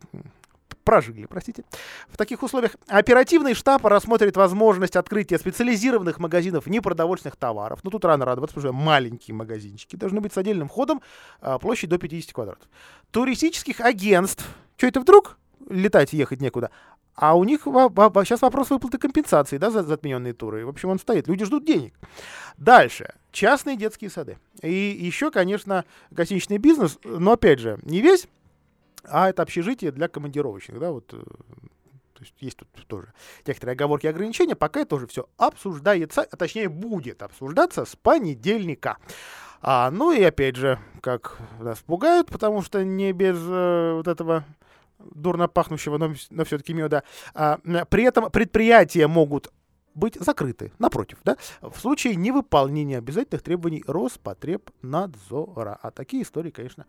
прожили, 0.76 1.26
простите. 1.26 1.64
В 2.09 2.17
таких 2.17 2.43
условиях 2.43 2.76
оперативный 2.87 3.55
штаб 3.55 3.85
рассмотрит 3.85 4.37
возможность 4.37 4.97
открытия 4.97 5.38
специализированных 5.38 6.19
магазинов 6.19 6.67
непродовольственных 6.67 7.37
товаров. 7.37 7.81
Ну, 7.83 7.91
тут 7.91 8.05
рано 8.05 8.25
радоваться, 8.25 8.55
потому 8.55 8.73
что 8.75 8.85
маленькие 8.85 9.35
магазинчики 9.35 9.97
должны 9.97 10.21
быть 10.21 10.33
с 10.33 10.38
отдельным 10.38 10.69
входом, 10.69 11.02
а, 11.41 11.59
площадь 11.59 11.91
до 11.91 11.99
50 11.99 12.33
квадратов. 12.33 12.69
Туристических 13.11 13.81
агентств. 13.81 14.45
Что 14.76 14.87
это 14.87 15.00
вдруг? 15.00 15.38
Летать, 15.69 16.12
ехать 16.12 16.41
некуда. 16.41 16.71
А 17.14 17.37
у 17.37 17.45
них 17.45 17.61
сейчас 17.64 18.41
вопрос 18.43 18.71
выплаты 18.71 18.99
компенсации 18.99 19.59
да, 19.59 19.71
за, 19.71 19.83
за 19.83 19.95
отмененные 19.95 20.33
туры. 20.33 20.64
В 20.64 20.71
общем, 20.71 20.88
он 20.88 20.99
стоит. 20.99 21.29
Люди 21.29 21.45
ждут 21.45 21.64
денег. 21.64 21.95
Дальше. 22.57 23.14
Частные 23.33 23.76
детские 23.76 24.11
сады. 24.11 24.38
И 24.62 24.73
еще, 24.73 25.31
конечно, 25.31 25.85
гостиничный 26.11 26.59
бизнес. 26.59 26.99
Но, 27.05 27.33
опять 27.33 27.59
же, 27.59 27.79
не 27.83 28.00
весь, 28.00 28.26
а 29.04 29.28
это 29.28 29.42
общежитие 29.42 29.92
для 29.92 30.09
командировочных. 30.09 30.78
Да, 30.78 30.90
вот, 30.90 31.12
э, 31.12 31.16
то 31.16 32.21
есть 32.21 32.35
есть 32.40 32.56
тут 32.56 32.68
тоже 32.87 33.12
некоторые 33.47 33.75
оговорки 33.75 34.06
и 34.06 34.09
ограничения. 34.09 34.54
Пока 34.54 34.80
это 34.80 34.90
тоже 34.90 35.06
все 35.06 35.28
обсуждается, 35.37 36.23
а 36.23 36.37
точнее 36.37 36.68
будет 36.68 37.23
обсуждаться 37.23 37.85
с 37.85 37.97
понедельника. 37.97 38.99
А, 39.61 39.90
ну 39.90 40.12
и 40.12 40.23
опять 40.23 40.56
же, 40.56 40.78
как 41.00 41.38
нас 41.61 41.78
пугают, 41.78 42.28
потому 42.28 42.62
что 42.62 42.85
не 42.85 43.12
без 43.12 43.38
э, 43.38 43.92
вот 43.94 44.09
этого 44.09 44.44
дурно 44.99 45.49
пахнущего, 45.49 45.99
но, 45.99 46.14
но 46.30 46.44
все-таки 46.44 46.75
меда. 46.75 47.02
А, 47.35 47.59
при 47.88 48.04
этом 48.04 48.30
предприятия 48.30 49.06
могут 49.06 49.52
быть 49.94 50.16
закрыты, 50.16 50.72
напротив, 50.78 51.18
да, 51.25 51.37
в 51.61 51.78
случае 51.78 52.16
невыполнения 52.16 52.99
обязательных 52.99 53.42
требований 53.42 53.84
Роспотребнадзора. 53.87 55.78
А 55.82 55.90
такие 55.90 56.22
истории, 56.22 56.50
конечно, 56.50 56.87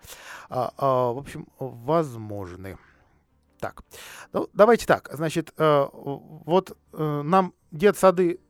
а, 0.49 0.73
а, 0.77 1.13
в 1.13 1.17
общем, 1.17 1.47
возможны. 1.59 2.77
Так, 3.59 3.83
ну, 4.33 4.49
давайте 4.53 4.85
так, 4.85 5.09
значит, 5.13 5.53
э, 5.57 5.87
вот 5.93 6.77
э, 6.91 7.21
нам 7.23 7.53
детсады 7.71 8.41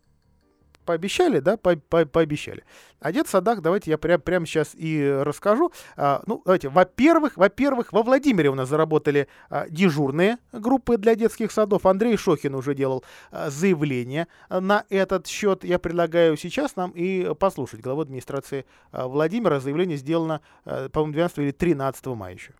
пообещали, 0.84 1.40
да, 1.40 1.58
по 1.58 1.76
по 1.76 2.06
пообещали. 2.06 2.64
О 3.00 3.12
детсадах 3.12 3.62
давайте 3.62 3.92
я 3.92 3.98
прям, 3.98 4.22
прямо 4.22 4.46
сейчас 4.46 4.72
и 4.74 5.06
расскажу. 5.22 5.72
А, 5.98 6.24
ну, 6.26 6.42
давайте, 6.46 6.70
во-первых, 6.70 7.36
во-первых, 7.36 7.92
во 7.92 8.02
Владимире 8.02 8.50
у 8.50 8.56
нас 8.56 8.70
заработали 8.70 9.28
а, 9.50 9.66
дежурные 9.70 10.38
группы 10.54 10.98
для 10.98 11.16
детских 11.16 11.52
садов. 11.52 11.86
Андрей 11.86 12.16
Шохин 12.16 12.56
уже 12.56 12.76
делал 12.76 13.04
а, 13.32 13.50
заявление 13.50 14.28
на 14.50 14.86
этот 14.90 15.28
счет. 15.28 15.66
Я 15.66 15.80
предлагаю 15.80 16.38
сейчас 16.38 16.76
нам 16.78 16.92
и 16.92 17.34
послушать 17.36 17.82
главу 17.82 18.02
администрации 18.02 18.66
а, 18.92 19.08
Владимира. 19.08 19.60
Заявление 19.60 19.98
сделано, 19.98 20.40
а, 20.66 20.88
по-моему, 20.88 21.14
12 21.14 21.38
или 21.40 21.52
13 21.52 22.06
мая 22.08 22.36
еще. 22.36 22.54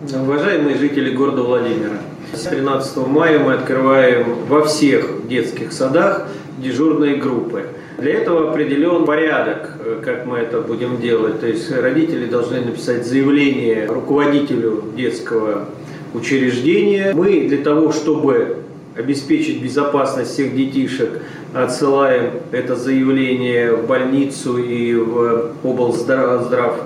Уважаемые 0.00 0.76
жители 0.76 1.14
города 1.14 1.42
Владимира, 1.42 1.98
с 2.34 2.42
13 2.42 2.96
мая 3.06 3.38
мы 3.38 3.54
открываем 3.54 4.44
во 4.46 4.64
всех 4.64 5.28
детских 5.28 5.72
садах 5.72 6.28
дежурные 6.58 7.16
группы. 7.16 7.66
Для 7.98 8.12
этого 8.14 8.50
определен 8.50 9.04
порядок, 9.04 9.72
э, 9.84 10.00
как 10.04 10.26
мы 10.26 10.38
это 10.38 10.60
будем 10.60 11.00
делать. 11.00 11.40
То 11.40 11.46
есть 11.46 11.70
родители 11.70 12.26
должны 12.26 12.60
написать 12.60 13.06
заявление 13.06 13.86
руководителю 13.86 14.84
детского 14.96 15.68
учреждения. 16.14 17.12
Мы 17.14 17.48
для 17.48 17.58
того, 17.58 17.92
чтобы 17.92 18.58
обеспечить 18.96 19.62
безопасность 19.62 20.32
всех 20.32 20.54
детишек, 20.54 21.22
отсылаем 21.54 22.32
это 22.52 22.76
заявление 22.76 23.74
в 23.74 23.86
больницу 23.86 24.58
и 24.58 24.94
в 24.94 25.52
облздрав 25.64 26.80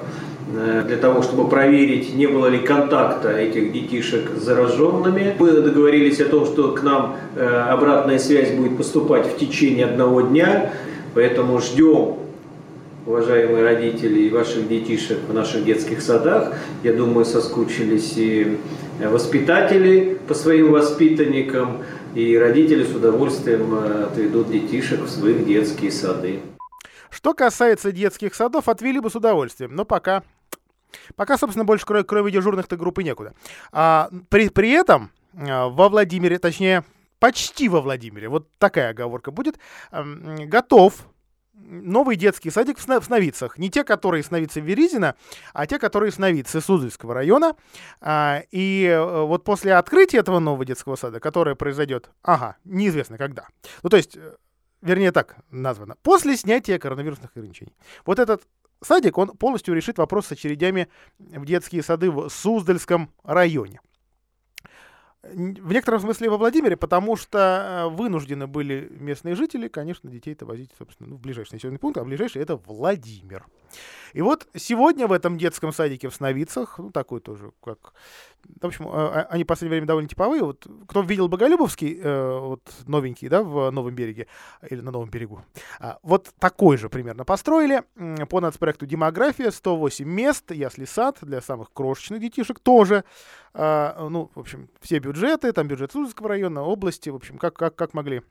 для 0.51 0.97
того, 0.97 1.23
чтобы 1.23 1.49
проверить, 1.49 2.15
не 2.15 2.27
было 2.27 2.47
ли 2.47 2.59
контакта 2.59 3.31
этих 3.31 3.73
детишек 3.73 4.31
с 4.37 4.43
зараженными. 4.43 5.37
Мы 5.39 5.53
договорились 5.53 6.21
о 6.21 6.25
том, 6.25 6.45
что 6.45 6.73
к 6.73 6.83
нам 6.83 7.17
э, 7.37 7.47
обратная 7.47 8.19
связь 8.19 8.51
будет 8.51 8.77
поступать 8.77 9.27
в 9.27 9.39
течение 9.39 9.87
одного 9.87 10.23
дня, 10.23 10.73
поэтому 11.15 11.61
ждем 11.61 12.17
уважаемые 13.07 13.65
родители 13.65 14.21
и 14.21 14.31
ваших 14.31 14.69
детишек 14.69 15.19
в 15.29 15.33
наших 15.33 15.65
детских 15.65 16.03
садах. 16.03 16.53
Я 16.83 16.93
думаю, 16.95 17.25
соскучились 17.25 18.15
и 18.17 18.59
воспитатели 19.01 20.19
по 20.27 20.35
своим 20.35 20.73
воспитанникам, 20.73 21.79
и 22.15 22.37
родители 22.37 22.85
с 22.85 22.95
удовольствием 22.95 23.73
э, 23.75 24.05
отведут 24.05 24.51
детишек 24.51 25.03
в 25.03 25.09
своих 25.09 25.47
детские 25.47 25.93
сады. 25.93 26.41
Что 27.09 27.35
касается 27.35 27.93
детских 27.93 28.35
садов, 28.35 28.69
отвели 28.69 29.01
бы 29.01 29.11
с 29.11 29.17
удовольствием, 29.17 29.75
но 29.75 29.85
пока 29.85 30.23
Пока, 31.17 31.39
собственно, 31.39 31.65
больше 31.65 31.87
кроме, 31.87 32.05
кроме 32.05 32.33
дежурных-то 32.33 32.77
группы 32.77 33.03
некуда. 33.03 33.35
А, 33.73 34.11
при, 34.29 34.49
при 34.49 34.71
этом 34.71 35.11
а, 35.35 35.69
во 35.69 35.89
Владимире, 35.89 36.39
точнее, 36.39 36.85
почти 37.19 37.69
во 37.69 37.81
Владимире, 37.81 38.29
вот 38.29 38.49
такая 38.59 38.91
оговорка 38.91 39.31
будет, 39.31 39.59
а, 39.91 40.05
готов 40.47 41.07
новый 41.71 42.17
детский 42.17 42.51
садик 42.51 42.79
в, 42.79 43.05
Сновицах. 43.05 43.59
Не 43.59 43.71
те, 43.71 43.85
которые 43.85 44.23
Сновицы 44.23 44.61
Веризина, 44.61 45.15
а 45.53 45.67
те, 45.67 45.79
которые 45.79 46.11
Сновицы 46.11 46.61
Суздальского 46.61 47.15
района. 47.15 47.55
А, 48.01 48.43
и 48.51 48.87
а, 48.87 49.25
вот 49.25 49.45
после 49.45 49.75
открытия 49.75 50.19
этого 50.19 50.39
нового 50.39 50.65
детского 50.65 50.97
сада, 50.97 51.21
которое 51.21 51.55
произойдет, 51.55 52.11
ага, 52.23 52.57
неизвестно 52.65 53.19
когда. 53.19 53.47
Ну, 53.83 53.91
то 53.91 53.97
есть, 53.97 54.17
э, 54.17 54.37
вернее 54.83 55.13
так 55.13 55.37
названо, 55.51 55.97
после 56.03 56.37
снятия 56.37 56.79
коронавирусных 56.79 57.31
ограничений. 57.35 57.75
Вот 58.05 58.19
этот 58.19 58.43
садик, 58.83 59.19
он 59.19 59.37
полностью 59.37 59.75
решит 59.75 59.99
вопрос 59.99 60.27
с 60.27 60.33
очередями 60.33 60.89
в 61.19 61.45
детские 61.45 61.83
сады 61.83 62.11
в 62.11 62.29
Суздальском 62.29 63.11
районе. 63.25 63.81
В 65.23 65.73
некотором 65.73 66.01
смысле 66.01 66.31
во 66.31 66.39
Владимире, 66.39 66.79
потому 66.79 67.15
что 67.15 67.39
э, 67.39 67.95
вынуждены 67.95 68.47
были 68.47 68.89
местные 68.91 69.35
жители, 69.35 69.69
конечно, 69.69 70.09
детей-то 70.09 70.47
возить, 70.47 70.71
собственно, 70.79 71.11
ну, 71.11 71.17
в 71.17 71.21
ближайший 71.21 71.55
населенный 71.55 71.79
пункт, 71.79 71.99
а 71.99 72.05
ближайший 72.05 72.41
это 72.41 72.57
Владимир. 72.57 73.45
И 74.15 74.23
вот 74.23 74.49
сегодня 74.57 75.07
в 75.07 75.13
этом 75.13 75.37
детском 75.37 75.75
садике 75.75 76.09
в 76.09 76.15
Сновицах, 76.15 76.79
ну, 76.79 76.91
такой 76.91 77.21
тоже, 77.21 77.53
как... 77.63 77.93
В 78.61 78.67
общем, 78.67 78.89
а, 78.89 79.23
а, 79.23 79.27
они 79.31 79.45
в 79.45 79.47
последнее 79.47 79.77
время 79.77 79.87
довольно 79.87 80.09
типовые. 80.09 80.43
Вот 80.43 80.67
кто 80.87 81.03
видел 81.03 81.29
Боголюбовский, 81.29 81.99
э, 82.01 82.39
вот 82.39 82.63
новенький, 82.87 83.29
да, 83.29 83.43
в 83.43 83.71
Новом 83.71 83.95
береге, 83.95 84.27
или 84.69 84.81
на 84.81 84.91
Новом 84.91 85.11
берегу, 85.11 85.43
а, 85.79 85.99
вот 86.03 86.31
такой 86.39 86.77
же 86.77 86.89
примерно 86.89 87.25
построили. 87.25 87.83
По 88.29 88.41
нацпроекту 88.41 88.87
«Демография» 88.87 89.51
108 89.51 90.07
мест, 90.09 90.51
ясли 90.51 90.85
сад 90.85 91.19
для 91.23 91.41
самых 91.41 91.73
крошечных 91.73 92.21
детишек 92.21 92.61
тоже. 92.61 93.05
Ну, 93.53 94.31
в 94.35 94.39
общем, 94.39 94.69
все 94.81 94.99
бюджеты, 94.99 95.53
там 95.53 95.67
бюджет 95.67 95.93
Суздальского 95.93 96.29
района, 96.29 96.63
области, 96.63 97.11
в 97.11 97.17
общем, 97.17 97.39
как, 97.39 97.55
как, 97.55 97.75
как 97.75 97.95
могли 97.95 98.23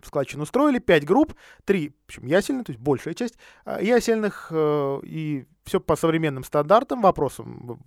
в 0.00 0.06
складчину 0.06 0.44
устроили, 0.44 0.78
пять 0.78 1.04
групп, 1.04 1.34
три, 1.64 1.90
в 1.90 2.08
общем, 2.08 2.26
ясельные, 2.26 2.64
то 2.64 2.72
есть 2.72 2.80
большая 2.80 3.14
часть 3.14 3.36
э, 3.64 3.78
ясельных, 3.82 4.48
э, 4.50 5.00
и 5.04 5.46
все 5.68 5.80
по 5.80 5.96
современным 5.96 6.44
стандартам, 6.44 7.02
вопросов, 7.02 7.46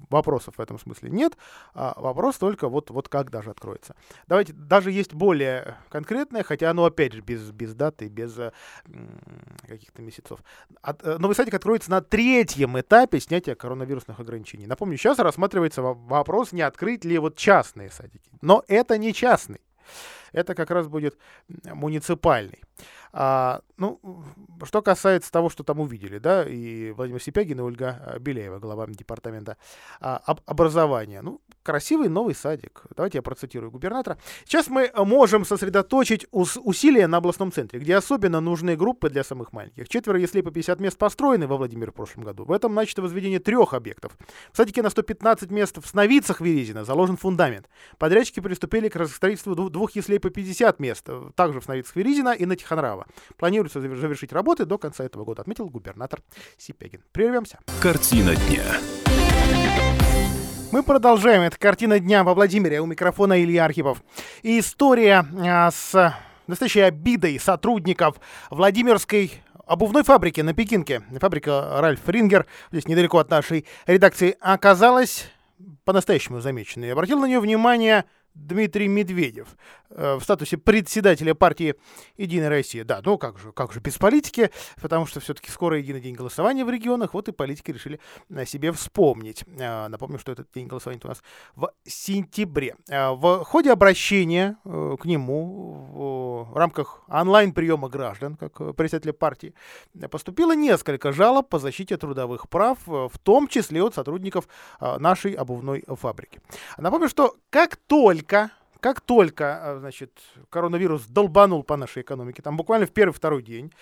вопросов 0.10 0.56
в 0.58 0.62
этом 0.62 0.80
смысле 0.80 1.10
нет, 1.10 1.34
а 1.74 2.00
вопрос 2.00 2.38
только 2.38 2.69
вот, 2.69 2.91
вот 2.91 3.10
как 3.10 3.32
даже 3.32 3.50
откроется. 3.50 3.95
Давайте, 4.28 4.54
даже 4.54 4.91
есть 4.91 5.13
более 5.13 5.78
конкретное, 5.89 6.43
хотя 6.43 6.69
оно 6.69 6.86
опять 6.86 7.13
же 7.13 7.21
без, 7.21 7.52
без 7.52 7.74
даты, 7.74 8.08
без 8.08 8.38
э, 8.38 8.52
каких-то 9.67 10.02
месяцев. 10.02 10.39
От, 10.82 11.04
э, 11.04 11.17
новый 11.17 11.36
садик 11.36 11.56
откроется 11.56 11.89
на 11.89 12.02
третьем 12.02 12.80
этапе 12.80 13.19
снятия 13.19 13.56
коронавирусных 13.56 14.19
ограничений. 14.19 14.67
Напомню, 14.67 14.97
сейчас 14.97 15.19
рассматривается 15.19 15.82
вопрос, 15.82 16.52
не 16.52 16.62
открыть 16.62 17.04
ли 17.04 17.17
вот 17.17 17.36
частные 17.36 17.89
садики. 17.89 18.30
Но 18.41 18.63
это 18.67 18.97
не 18.97 19.13
частный. 19.13 19.62
Это 20.31 20.55
как 20.55 20.71
раз 20.71 20.87
будет 20.87 21.17
муниципальный. 21.63 22.61
А, 23.13 23.61
ну, 23.77 23.99
что 24.63 24.81
касается 24.81 25.31
того, 25.31 25.49
что 25.49 25.63
там 25.63 25.79
увидели, 25.79 26.17
да, 26.17 26.43
и 26.43 26.91
Владимир 26.91 27.21
Сипягин 27.21 27.59
и 27.59 27.61
Ольга 27.61 28.01
а, 28.05 28.19
Беляева, 28.19 28.59
глава 28.59 28.87
департамента 28.87 29.57
а, 29.99 30.21
об, 30.25 30.39
образования. 30.45 31.21
Ну, 31.21 31.41
красивый 31.63 32.09
новый 32.09 32.35
садик. 32.35 32.83
Давайте 32.95 33.17
я 33.17 33.21
процитирую 33.21 33.71
губернатора. 33.71 34.17
Сейчас 34.45 34.67
мы 34.67 34.91
можем 34.95 35.45
сосредоточить 35.45 36.25
ус- 36.31 36.57
усилия 36.61 37.07
на 37.07 37.17
областном 37.17 37.51
центре, 37.51 37.79
где 37.79 37.95
особенно 37.95 38.39
нужны 38.39 38.75
группы 38.75 39.09
для 39.09 39.23
самых 39.23 39.51
маленьких. 39.51 39.89
Четверо, 39.89 40.19
если 40.19 40.41
по 40.41 40.51
50 40.51 40.79
мест 40.79 40.97
построены 40.97 41.47
во 41.47 41.57
Владимире 41.57 41.91
в 41.91 41.95
прошлом 41.95 42.23
году. 42.23 42.45
В 42.45 42.51
этом 42.51 42.73
начато 42.73 43.01
возведение 43.01 43.39
трех 43.39 43.73
объектов. 43.73 44.17
В 44.51 44.57
садике 44.57 44.81
на 44.81 44.89
115 44.89 45.51
мест 45.51 45.77
в 45.83 45.87
Сновицах 45.87 46.41
Верезина 46.41 46.85
заложен 46.85 47.17
фундамент. 47.17 47.67
Подрядчики 47.97 48.39
приступили 48.39 48.89
к 48.89 49.05
строительству 49.07 49.55
двух 49.69 49.91
яслей 49.95 50.19
по 50.19 50.29
50 50.29 50.79
мест, 50.79 51.07
также 51.35 51.59
в 51.59 51.63
Сновицах 51.63 51.95
Верезина 51.95 52.29
и 52.29 52.45
на 52.45 52.55
Тихонрава. 52.55 52.70
Кирова. 52.75 53.05
Планируется 53.38 53.81
завершить 53.81 54.34
работы 54.34 54.65
до 54.65 54.77
конца 54.77 55.03
этого 55.03 55.23
года, 55.25 55.41
отметил 55.41 55.69
губернатор 55.69 56.21
Сипягин. 56.57 57.01
Прервемся. 57.12 57.60
Картина 57.81 58.36
дня. 58.36 58.63
Мы 60.71 60.84
продолжаем. 60.84 61.41
Это 61.41 61.57
картина 61.57 61.99
дня 61.99 62.23
во 62.23 62.34
Владимире. 62.34 62.79
У 62.79 62.86
микрофона 62.86 63.43
Илья 63.43 63.65
Архипов. 63.65 64.01
И 64.41 64.60
история 64.60 65.25
а, 65.38 65.69
с 65.69 66.15
настоящей 66.47 66.81
обидой 66.81 67.39
сотрудников 67.39 68.15
Владимирской 68.49 69.34
обувной 69.65 70.03
фабрики 70.03 70.39
на 70.41 70.53
Пекинке. 70.53 71.01
Фабрика 71.19 71.81
Ральф 71.81 72.07
Рингер, 72.07 72.45
здесь 72.71 72.88
недалеко 72.88 73.17
от 73.17 73.29
нашей 73.29 73.65
редакции, 73.86 74.38
оказалась 74.39 75.29
по-настоящему 75.84 76.39
замеченной. 76.39 76.93
Обратил 76.93 77.19
на 77.19 77.25
нее 77.25 77.39
внимание 77.39 78.05
Дмитрий 78.33 78.87
Медведев 78.87 79.57
э, 79.89 80.15
в 80.15 80.23
статусе 80.23 80.57
председателя 80.57 81.33
партии 81.33 81.75
«Единая 82.17 82.49
Россия». 82.49 82.83
Да, 82.85 83.01
ну 83.03 83.17
как 83.17 83.37
же, 83.37 83.51
как 83.51 83.73
же 83.73 83.79
без 83.79 83.97
политики, 83.97 84.51
потому 84.81 85.05
что 85.05 85.19
все-таки 85.19 85.51
скоро 85.51 85.77
единый 85.77 85.99
день 85.99 86.15
голосования 86.15 86.63
в 86.63 86.69
регионах, 86.69 87.13
вот 87.13 87.27
и 87.27 87.31
политики 87.31 87.71
решили 87.71 87.99
о 88.33 88.45
себе 88.45 88.71
вспомнить. 88.71 89.43
Э, 89.59 89.87
напомню, 89.89 90.17
что 90.17 90.31
этот 90.31 90.47
день 90.53 90.67
голосования 90.67 91.01
у 91.03 91.07
нас 91.07 91.21
в 91.55 91.71
сентябре. 91.85 92.75
Э, 92.87 93.11
в 93.11 93.43
ходе 93.43 93.71
обращения 93.71 94.57
к 94.63 95.05
нему 95.05 96.47
в, 96.51 96.57
рамках 96.57 97.03
онлайн-приема 97.07 97.89
граждан, 97.89 98.37
как 98.37 98.75
председателя 98.75 99.13
партии, 99.13 99.53
поступило 100.09 100.55
несколько 100.55 101.11
жалоб 101.11 101.49
по 101.49 101.59
защите 101.59 101.97
трудовых 101.97 102.49
прав, 102.49 102.79
в 102.85 103.17
том 103.21 103.47
числе 103.47 103.83
от 103.83 103.95
сотрудников 103.95 104.47
нашей 104.79 105.33
обувной 105.33 105.83
фабрики. 105.87 106.39
Напомню, 106.77 107.09
что 107.09 107.35
как 107.49 107.75
только 107.75 108.20
только, 108.21 108.51
как 108.79 109.01
только, 109.01 109.60
а, 109.62 109.79
значит, 109.79 110.12
коронавирус 110.49 111.05
долбанул 111.07 111.63
по 111.63 111.75
нашей 111.77 112.03
экономике, 112.03 112.41
там 112.41 112.55
буквально 112.55 112.86
в 112.86 112.91
первый-второй 112.91 113.41
день, 113.41 113.73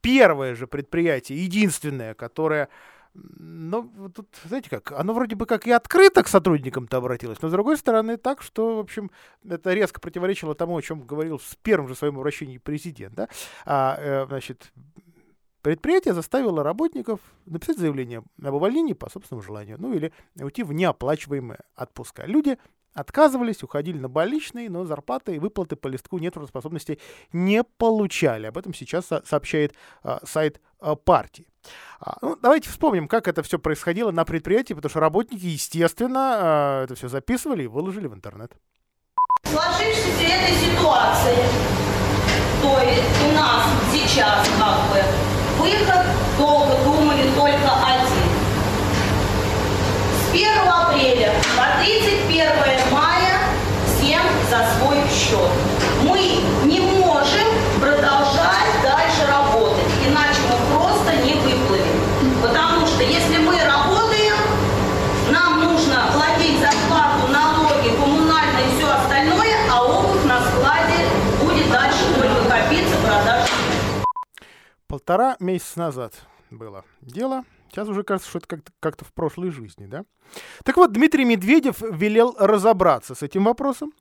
первое 0.00 0.54
же 0.54 0.66
предприятие, 0.66 1.42
единственное, 1.44 2.14
которое 2.14 2.68
ну, 3.16 4.10
тут, 4.12 4.26
знаете 4.44 4.68
как, 4.68 4.90
оно 4.90 5.14
вроде 5.14 5.36
бы 5.36 5.46
как 5.46 5.68
и 5.68 5.70
открыто 5.70 6.24
к 6.24 6.28
сотрудникам-то 6.28 6.96
обратилось, 6.96 7.40
но 7.40 7.48
с 7.48 7.52
другой 7.52 7.76
стороны 7.76 8.16
так, 8.16 8.42
что, 8.42 8.76
в 8.76 8.80
общем, 8.80 9.12
это 9.48 9.72
резко 9.72 10.00
противоречило 10.00 10.56
тому, 10.56 10.76
о 10.76 10.82
чем 10.82 11.02
говорил 11.02 11.38
в 11.38 11.56
первом 11.58 11.86
же 11.86 11.94
своем 11.94 12.18
обращении 12.18 12.58
президент, 12.58 13.14
да, 13.14 13.28
а, 13.64 13.96
э, 14.00 14.26
значит, 14.26 14.72
предприятие 15.62 16.12
заставило 16.12 16.64
работников 16.64 17.20
написать 17.46 17.78
заявление 17.78 18.24
об 18.42 18.54
увольнении 18.54 18.94
по 18.94 19.08
собственному 19.08 19.44
желанию, 19.44 19.76
ну 19.78 19.94
или 19.94 20.12
уйти 20.40 20.64
в 20.64 20.72
неоплачиваемые 20.72 21.60
отпуска. 21.76 22.26
Люди 22.26 22.58
отказывались, 22.94 23.62
уходили 23.62 23.98
на 23.98 24.08
больничные, 24.08 24.70
но 24.70 24.84
зарплаты 24.84 25.36
и 25.36 25.38
выплаты 25.38 25.76
по 25.76 25.88
листку 25.88 26.18
нетрудоспособности 26.18 26.98
не 27.32 27.64
получали. 27.64 28.46
Об 28.46 28.56
этом 28.56 28.72
сейчас 28.72 29.06
сообщает 29.24 29.74
а, 30.02 30.20
сайт 30.24 30.60
а, 30.80 30.94
партии. 30.94 31.46
А, 32.00 32.16
ну, 32.22 32.36
давайте 32.40 32.70
вспомним, 32.70 33.08
как 33.08 33.28
это 33.28 33.42
все 33.42 33.58
происходило 33.58 34.10
на 34.10 34.24
предприятии, 34.24 34.74
потому 34.74 34.90
что 34.90 35.00
работники, 35.00 35.44
естественно, 35.44 36.82
это 36.84 36.94
все 36.94 37.08
записывали 37.08 37.64
и 37.64 37.66
выложили 37.66 38.06
в 38.06 38.14
интернет. 38.14 38.52
Сложившейся 39.44 40.24
этой 40.24 40.54
ситуации, 40.56 41.36
то 42.62 42.80
есть 42.80 43.24
у 43.28 43.32
нас 43.34 43.64
сейчас 43.92 44.48
как 44.58 44.90
бы 44.90 45.02
выход, 45.58 46.06
долго 46.38 46.74
думали 46.84 47.30
только 47.34 47.70
один. 47.86 48.04
С 50.12 50.32
1 50.32 50.68
апреля 50.68 51.32
по 51.56 51.84
31 52.26 54.20
за 54.50 54.66
свой 54.78 54.96
счет. 55.08 55.50
Мы 56.02 56.42
не 56.64 56.80
можем 56.80 57.46
продолжать 57.80 58.72
дальше 58.82 59.26
работать, 59.28 59.84
иначе 60.06 60.40
мы 60.48 60.76
просто 60.76 61.16
не 61.24 61.34
выплывем. 61.34 62.00
Потому 62.42 62.86
что 62.86 63.02
если 63.02 63.38
мы 63.38 63.58
работаем, 63.58 64.36
нам 65.30 65.64
нужно 65.64 66.10
платить 66.12 66.60
зарплату, 66.60 67.28
налоги, 67.30 67.90
коммунальные 67.90 68.68
и 68.68 68.76
все 68.76 68.90
остальное, 68.90 69.56
а 69.70 69.84
обувь 69.84 70.24
на 70.24 70.40
складе 70.40 71.06
будет 71.42 71.70
дальше 71.70 72.04
только 72.16 72.48
копиться, 72.48 72.96
продаж. 73.06 73.48
Полтора 74.86 75.36
месяца 75.40 75.78
назад 75.78 76.14
было 76.50 76.84
дело. 77.00 77.44
Сейчас 77.74 77.88
уже 77.88 78.04
кажется, 78.04 78.28
что 78.30 78.38
это 78.38 78.46
как-то, 78.46 78.72
как-то 78.78 79.04
в 79.04 79.12
прошлой 79.12 79.50
жизни, 79.50 79.86
да? 79.86 80.04
Так 80.62 80.76
вот, 80.76 80.92
Дмитрий 80.92 81.24
Медведев 81.24 81.80
велел 81.80 82.36
разобраться 82.38 83.16
с 83.16 83.22
этим 83.24 83.44
вопросом. 83.44 83.92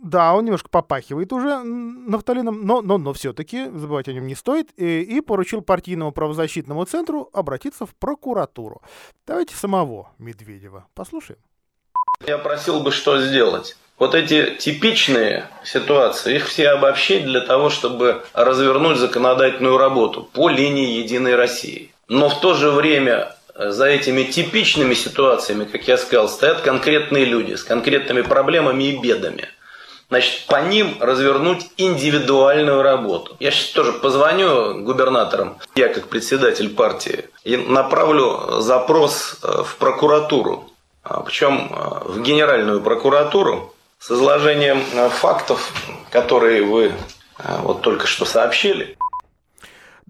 Да, 0.00 0.34
он 0.34 0.44
немножко 0.44 0.68
попахивает 0.68 1.32
уже 1.32 1.64
нафталином, 1.64 2.64
но, 2.64 2.80
но, 2.80 2.98
но 2.98 3.12
все-таки 3.12 3.64
забывать 3.70 4.06
о 4.06 4.12
нем 4.12 4.28
не 4.28 4.36
стоит, 4.36 4.70
и, 4.76 5.02
и 5.02 5.20
поручил 5.20 5.62
партийному 5.62 6.12
правозащитному 6.12 6.84
центру 6.84 7.28
обратиться 7.32 7.86
в 7.86 7.94
прокуратуру. 7.96 8.82
Давайте 9.26 9.56
самого 9.56 10.12
Медведева 10.18 10.86
послушаем. 10.94 11.40
Я 12.24 12.38
просил 12.38 12.84
бы 12.84 12.92
что 12.92 13.20
сделать. 13.20 13.76
Вот 13.98 14.14
эти 14.14 14.54
типичные 14.56 15.48
ситуации, 15.64 16.36
их 16.36 16.46
все 16.46 16.70
обобщить 16.70 17.24
для 17.24 17.40
того, 17.40 17.68
чтобы 17.68 18.24
развернуть 18.32 18.98
законодательную 18.98 19.76
работу 19.76 20.22
по 20.32 20.48
линии 20.48 21.00
«Единой 21.00 21.34
России». 21.34 21.91
Но 22.12 22.28
в 22.28 22.40
то 22.40 22.52
же 22.52 22.70
время 22.70 23.34
э, 23.54 23.70
за 23.70 23.86
этими 23.86 24.24
типичными 24.24 24.92
ситуациями, 24.92 25.64
как 25.64 25.88
я 25.88 25.96
сказал, 25.96 26.28
стоят 26.28 26.60
конкретные 26.60 27.24
люди 27.24 27.54
с 27.54 27.64
конкретными 27.64 28.20
проблемами 28.20 28.84
и 28.84 28.98
бедами– 28.98 29.48
значит, 30.10 30.44
по 30.46 30.56
ним 30.56 30.98
развернуть 31.00 31.70
индивидуальную 31.78 32.82
работу. 32.82 33.34
Я 33.40 33.50
сейчас 33.50 33.70
тоже 33.70 33.94
позвоню 33.94 34.82
губернаторам, 34.84 35.56
я 35.74 35.88
как 35.88 36.08
председатель 36.08 36.68
партии, 36.68 37.30
и 37.44 37.56
направлю 37.56 38.60
запрос 38.60 39.38
э, 39.42 39.62
в 39.64 39.76
прокуратуру, 39.76 40.68
а, 41.02 41.20
причем 41.20 41.70
э, 41.70 42.10
в 42.10 42.20
Генеральную 42.20 42.82
прокуратуру 42.82 43.72
с 43.98 44.10
изложением 44.10 44.82
фактов, 45.08 45.72
которые 46.10 46.62
вы 46.62 46.92
вот 47.62 47.80
только 47.80 48.06
что 48.06 48.26
сообщили. 48.26 48.98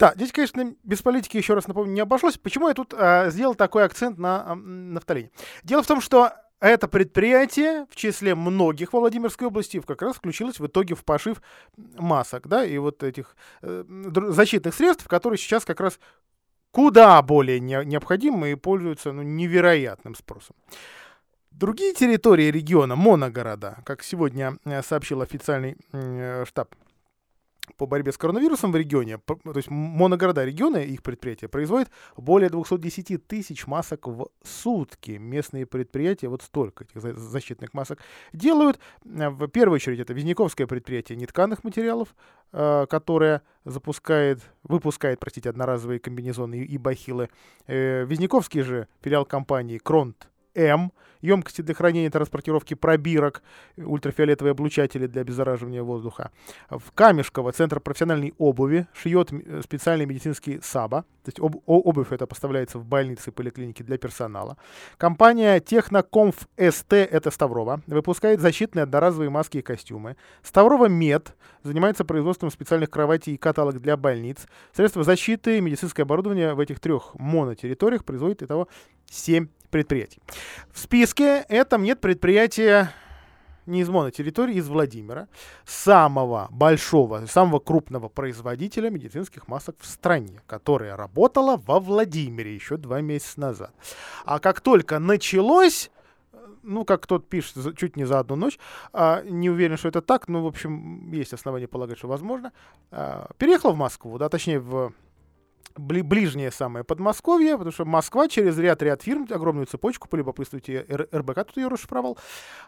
Да, 0.03 0.15
здесь, 0.17 0.33
конечно, 0.33 0.75
без 0.83 1.01
политики, 1.01 1.37
еще 1.37 1.55
раз 1.55 1.69
напомню, 1.69 1.93
не 1.93 2.01
обошлось. 2.01 2.37
Почему 2.37 2.67
я 2.67 2.75
тут 2.75 2.93
э, 2.93 3.31
сделал 3.31 3.55
такой 3.55 3.85
акцент 3.85 4.19
на 4.19 4.45
э, 4.49 4.55
нафталине? 4.57 5.31
Дело 5.63 5.85
в 5.85 5.87
том, 5.87 6.01
что 6.01 6.33
это 6.59 6.89
предприятие 6.89 7.87
в 7.89 7.95
числе 7.95 8.35
многих 8.35 8.95
Владимирской 8.95 9.47
области 9.47 9.79
как 9.79 10.03
раз 10.03 10.17
включилось 10.17 10.59
в 10.59 10.67
итоге 10.67 10.97
в 10.97 11.05
пошив 11.05 11.41
масок, 11.77 12.49
да, 12.49 12.65
и 12.65 12.79
вот 12.79 13.05
этих 13.05 13.37
э, 13.61 13.85
защитных 14.31 14.75
средств, 14.75 15.07
которые 15.07 15.39
сейчас 15.39 15.65
как 15.65 15.79
раз 15.79 16.01
куда 16.73 17.23
более 17.23 17.61
не, 17.61 17.85
необходимы 17.85 18.51
и 18.51 18.57
пользуются 18.57 19.13
ну, 19.13 19.23
невероятным 19.23 20.17
спросом. 20.17 20.57
Другие 21.53 21.95
территории 21.95 22.51
региона, 22.51 22.97
моногорода, 22.97 23.79
как 23.87 24.03
сегодня 24.03 24.59
э, 24.65 24.83
сообщил 24.83 25.23
официальный 25.23 25.77
э, 25.93 26.45
штаб 26.45 26.75
по 27.77 27.87
борьбе 27.87 28.13
с 28.13 28.19
коронавирусом 28.19 28.73
в 28.73 28.77
регионе, 28.77 29.19
то 29.19 29.53
есть 29.55 29.71
моногорода 29.71 30.45
региона, 30.45 30.79
их 30.79 31.03
предприятия, 31.03 31.49
производят 31.49 31.91
более 32.17 32.51
210 32.51 33.27
тысяч 33.27 33.67
масок 33.67 34.07
в 34.07 34.29
сутки. 34.45 35.13
Местные 35.13 35.67
предприятия 35.67 36.29
вот 36.29 36.43
столько 36.43 36.85
этих 36.85 37.01
защитных 37.01 37.73
масок 37.73 38.01
делают. 38.33 38.79
Э, 39.05 39.31
в 39.31 39.47
первую 39.49 39.77
очередь 39.77 40.01
это 40.01 40.13
Визняковское 40.13 40.67
предприятие 40.67 41.17
нетканых 41.17 41.63
материалов, 41.65 42.15
э, 42.53 42.87
которое 42.91 43.43
запускает, 43.65 44.41
выпускает, 44.65 45.21
простите, 45.21 45.49
одноразовые 45.49 46.01
комбинезоны 46.01 46.65
и 46.65 46.79
бахилы. 46.79 47.29
Э, 47.67 48.05
Визняковский 48.05 48.63
же 48.63 48.89
филиал 49.03 49.25
компании 49.25 49.79
Кронт 49.79 50.32
М, 50.55 50.93
емкости 51.23 51.63
для 51.63 51.75
хранения 51.75 52.09
и 52.09 52.11
транспортировки 52.11 52.75
пробирок, 52.75 53.43
ультрафиолетовые 53.77 54.53
облучатели 54.53 55.07
для 55.07 55.23
обеззараживания 55.23 55.83
воздуха. 55.83 56.31
В 56.69 56.93
Камешково 56.93 57.53
центр 57.53 57.81
профессиональной 57.81 58.35
обуви 58.39 58.87
шьет 58.93 59.31
специальные 59.63 60.07
медицинские 60.07 60.61
САБА, 60.61 61.03
то 61.03 61.29
есть 61.29 61.39
об, 61.39 61.57
обувь 61.67 62.11
это 62.11 62.27
поставляется 62.27 62.79
в 62.79 62.85
больницы 62.85 63.31
и 63.31 63.33
поликлиники 63.33 63.83
для 63.83 63.97
персонала. 63.99 64.57
Компания 64.99 65.61
Технокомф 65.61 66.49
СТ, 66.59 66.93
это 66.93 67.31
Ставрова, 67.31 67.81
выпускает 67.87 68.41
защитные 68.41 68.83
одноразовые 68.83 69.31
маски 69.31 69.59
и 69.59 69.63
костюмы. 69.63 70.17
Ставрова 70.43 70.87
Мед 70.87 71.37
занимается 71.63 72.05
производством 72.05 72.51
специальных 72.51 72.91
кроватей 72.91 73.35
и 73.35 73.39
каталог 73.39 73.81
для 73.81 73.97
больниц. 73.97 74.47
Средства 74.73 75.05
защиты 75.05 75.59
и 75.59 75.61
медицинское 75.61 76.03
оборудование 76.03 76.55
в 76.55 76.61
этих 76.61 76.81
трех 76.81 77.15
монотерриториях 77.15 78.05
производит 78.05 78.43
итого 78.43 78.67
7 79.11 79.47
предприятий. 79.71 80.21
В 80.73 80.79
списке 80.79 81.45
этом 81.49 81.83
нет 81.83 82.01
предприятия 82.01 82.93
не 83.67 83.81
из 83.81 83.89
монотерритории, 83.89 84.57
из 84.57 84.69
Владимира, 84.69 85.29
самого 85.65 86.49
большого, 86.51 87.25
самого 87.27 87.61
крупного 87.61 88.09
производителя 88.09 88.91
медицинских 88.91 89.49
масок 89.49 89.77
в 89.79 89.87
стране, 89.87 90.43
которая 90.47 90.97
работала 90.97 91.57
во 91.57 91.79
Владимире 91.79 92.55
еще 92.55 92.77
два 92.77 93.01
месяца 93.01 93.41
назад. 93.41 93.73
А 94.25 94.39
как 94.39 94.61
только 94.61 94.99
началось 94.99 95.91
ну, 96.65 96.85
как 96.85 97.03
кто-то 97.03 97.25
пишет, 97.27 97.77
чуть 97.77 97.97
не 97.97 98.05
за 98.05 98.21
одну 98.21 98.37
ночь. 98.37 98.57
А, 98.93 99.23
не 99.25 99.51
уверен, 99.51 99.77
что 99.77 99.89
это 99.89 100.01
так, 100.01 100.29
но, 100.29 100.45
в 100.45 100.47
общем, 100.47 101.11
есть 101.11 101.33
основания 101.33 101.67
полагать, 101.67 101.99
что 101.99 102.07
возможно. 102.07 102.53
А, 102.93 103.31
переехал 103.37 103.73
в 103.73 103.77
Москву, 103.77 104.17
да, 104.17 104.29
точнее, 104.29 104.61
в 104.61 104.93
бли, 105.77 106.03
ближнее 106.03 106.51
самое 106.51 106.85
Подмосковье, 106.85 107.53
потому 107.53 107.73
что 107.73 107.85
Москва 107.85 108.29
через 108.29 108.59
ряд-ряд 108.59 109.03
фирм, 109.03 109.27
огромную 109.31 109.67
цепочку, 109.67 110.09
полюбопытствуйте, 110.09 110.87
РБК 111.13 111.45
тут 111.45 111.57
ее 111.57 111.69
расшифровал, 111.69 112.19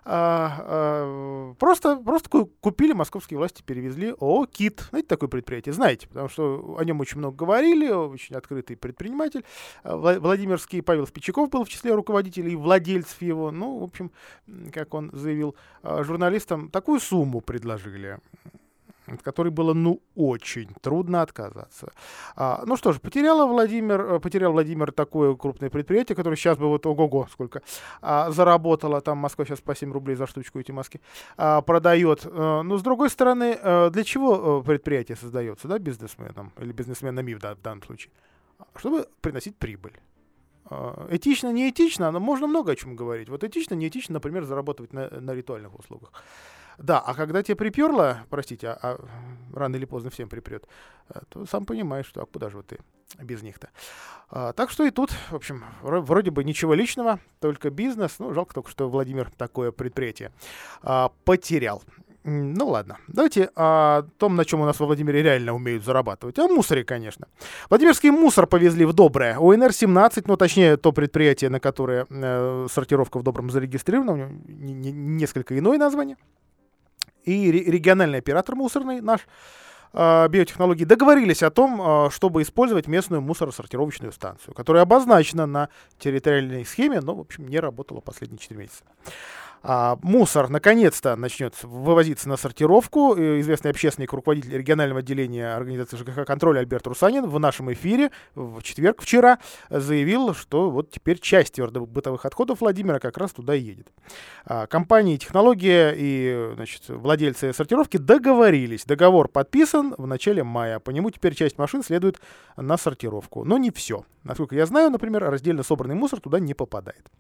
а, 0.05 0.57
а, 0.61 1.55
просто, 1.55 1.97
просто 1.97 2.29
купили 2.61 2.93
московские 2.93 3.39
власти, 3.39 3.63
перевезли. 3.63 4.15
О, 4.19 4.47
КИТ, 4.47 4.87
знаете, 4.91 5.09
такое 5.09 5.29
предприятие, 5.29 5.73
знаете, 5.73 6.09
потому 6.09 6.29
что 6.29 6.77
о 6.79 6.85
нем 6.85 7.01
очень 7.01 7.19
много 7.19 7.37
говорили, 7.37 7.91
очень 7.91 8.37
открытый 8.37 8.77
предприниматель, 8.77 9.45
а, 9.83 9.97
Владимирский 9.97 10.83
Павел 10.83 11.07
Спичаков 11.07 11.51
был 11.51 11.65
в 11.65 11.69
числе 11.69 11.95
руководителей 11.95 12.53
и 12.53 12.57
владельцев 12.57 13.21
его, 13.23 13.51
ну, 13.51 13.79
в 13.79 13.85
общем, 13.85 14.11
как 14.73 14.95
он 14.95 15.11
заявил 15.13 15.57
а, 15.83 16.03
журналистам, 16.03 16.71
такую 16.71 17.01
сумму 17.01 17.41
предложили 17.41 18.19
от 19.07 19.23
которой 19.23 19.51
было, 19.51 19.75
ну, 19.75 20.01
очень 20.15 20.69
трудно 20.81 21.23
отказаться. 21.23 21.93
А, 22.37 22.63
ну 22.67 22.77
что 22.77 22.93
ж, 22.93 23.01
потеряла 23.01 23.47
Владимир, 23.47 24.01
э, 24.01 24.21
потерял 24.21 24.53
Владимир 24.53 24.93
такое 24.93 25.35
крупное 25.35 25.71
предприятие, 25.71 26.17
которое 26.17 26.37
сейчас 26.37 26.57
бы 26.59 26.69
вот, 26.69 26.87
ого-го, 26.87 27.27
сколько, 27.31 27.63
а, 28.01 28.31
заработало, 28.31 29.01
там 29.01 29.19
Москва 29.19 29.45
сейчас 29.45 29.61
по 29.61 29.75
7 29.75 29.93
рублей 29.93 30.17
за 30.17 30.27
штучку 30.27 30.59
эти 30.59 30.73
маски, 30.73 31.01
а, 31.37 31.61
продает. 31.61 32.27
А, 32.27 32.63
но, 32.63 32.79
с 32.79 32.83
другой 32.83 33.11
стороны, 33.11 33.59
а, 33.61 33.91
для 33.91 34.05
чего 34.05 34.63
предприятие 34.63 35.17
создается, 35.17 35.69
да, 35.69 35.79
бизнесменом, 35.79 36.53
или 36.59 36.73
бизнесменами 36.73 37.35
в, 37.35 37.39
в 37.39 37.63
данном 37.63 37.83
случае? 37.83 38.13
Чтобы 38.77 39.07
приносить 39.21 39.57
прибыль. 39.57 40.01
Этично, 41.11 41.53
не 41.53 41.69
этично, 41.69 42.11
но 42.11 42.21
можно 42.21 42.47
много 42.47 42.73
о 42.73 42.77
чем 42.77 42.97
говорить. 42.97 43.29
Вот 43.29 43.45
этично, 43.45 43.75
не 43.75 43.89
этично, 43.89 44.15
например, 44.15 44.45
зарабатывать 44.45 44.95
на, 44.95 45.11
на 45.11 45.35
ритуальных 45.35 45.79
услугах. 45.79 46.11
Да, 46.79 47.01
а 47.01 47.15
когда 47.15 47.43
тебе 47.43 47.57
приперло, 47.57 48.25
простите, 48.31 48.69
а, 48.69 48.79
а 48.83 49.07
рано 49.53 49.77
или 49.77 49.85
поздно 49.85 50.11
всем 50.11 50.29
припрет, 50.29 50.67
э, 51.09 51.21
то 51.29 51.47
сам 51.47 51.67
понимаешь, 51.67 52.07
что 52.07 52.23
а 52.23 52.27
куда 52.27 52.51
же 52.51 52.57
вот 52.57 52.67
ты 52.67 52.79
без 53.19 53.43
них-то. 53.43 53.69
А, 54.31 54.53
так 54.53 54.71
что 54.71 54.85
и 54.85 54.91
тут, 54.91 55.11
в 55.31 55.35
общем, 55.35 55.65
вроде 55.83 56.31
бы 56.31 56.43
ничего 56.45 56.75
личного, 56.75 57.21
только 57.41 57.71
бизнес. 57.71 58.19
Ну, 58.19 58.33
жалко 58.35 58.55
только, 58.55 58.71
что 58.71 58.89
Владимир 58.89 59.31
такое 59.37 59.71
предприятие 59.71 60.33
а, 60.83 61.13
потерял. 61.25 61.83
Ну 62.27 62.69
ладно, 62.69 62.97
давайте 63.07 63.51
о 63.55 64.05
том, 64.17 64.35
на 64.35 64.47
чем 64.47 64.63
у 64.63 64.65
нас 64.65 64.81
во 64.81 64.87
Владимире 64.87 65.23
реально 65.23 65.53
умеют 65.53 65.85
зарабатывать. 65.85 66.39
О 66.39 66.49
мусоре, 66.49 66.83
конечно. 66.83 67.29
Владимирский 67.69 68.11
мусор 68.11 68.47
повезли 68.47 68.87
в 68.87 68.95
Доброе. 68.95 69.37
УНР-17, 69.37 70.25
ну 70.27 70.39
точнее 70.39 70.79
то 70.79 70.93
предприятие, 70.93 71.51
на 71.51 71.61
которое 71.61 72.07
э, 72.09 72.67
сортировка 72.71 73.19
в 73.19 73.23
Добром 73.23 73.51
зарегистрирована, 73.51 74.13
у 74.13 74.17
него 74.17 74.31
несколько 74.49 75.59
иное 75.59 75.77
название 75.77 76.17
и 77.25 77.51
региональный 77.51 78.19
оператор 78.19 78.55
мусорный 78.55 79.01
наш 79.01 79.21
а, 79.97 80.27
биотехнологии 80.29 80.85
договорились 80.85 81.43
о 81.45 81.51
том, 81.51 81.81
а, 81.81 82.11
чтобы 82.11 82.43
использовать 82.43 82.89
местную 82.89 83.23
мусоросортировочную 83.23 84.13
станцию, 84.13 84.53
которая 84.53 84.83
обозначена 84.83 85.47
на 85.47 85.69
территориальной 85.99 86.65
схеме, 86.65 87.01
но, 87.01 87.15
в 87.15 87.21
общем, 87.21 87.47
не 87.47 87.61
работала 87.61 88.01
последние 88.01 88.39
4 88.39 88.61
месяца. 88.61 88.85
А, 89.67 89.99
мусор 90.03 90.51
наконец-то 90.51 91.17
начнет 91.17 91.55
вывозиться 91.63 92.29
на 92.29 92.37
сортировку. 92.37 93.17
Э, 93.17 93.41
известный 93.41 93.71
общественник, 93.71 94.13
руководитель 94.13 94.59
регионального 94.59 95.01
отделения 95.01 95.55
организации 95.55 95.97
ЖКХ 95.97 96.27
контроля 96.27 96.61
Альберт 96.61 96.87
Русанин 96.87 97.27
в 97.27 97.39
нашем 97.41 97.73
эфире 97.73 98.11
в 98.35 98.61
четверг 98.61 99.01
вчера 99.01 99.39
заявил, 99.71 100.35
что 100.35 100.71
вот 100.71 100.91
теперь 100.91 101.19
часть 101.19 101.59
бытовых 101.59 102.27
отходов 102.27 102.61
Владимира 102.61 102.99
как 102.99 103.17
раз 103.17 103.33
туда 103.33 103.55
едет. 103.55 103.89
А, 104.45 104.67
компании 104.67 105.17
«Технология» 105.17 105.95
и 105.97 106.53
значит, 106.57 106.83
владельцы 106.89 107.55
сортировки 107.55 107.97
договорились. 107.97 108.85
Договор 108.85 109.29
подписан 109.29 109.95
в 109.97 110.07
начале 110.07 110.45
мая. 110.45 110.79
По 110.79 110.91
нему 110.91 111.11
теперь 111.11 111.35
часть 111.35 111.57
машин 111.57 111.83
следует 111.83 112.21
на 112.59 112.77
сортировку. 112.77 113.45
Но 113.45 113.57
не 113.57 113.71
все. 113.71 114.05
Насколько 114.25 114.57
я 114.57 114.67
знаю, 114.67 114.91
например, 114.91 115.23
раздельно 115.23 115.63
собранный 115.63 115.95
мусор 115.95 116.21
туда 116.21 116.41
не 116.41 116.55
попадает. 116.55 117.11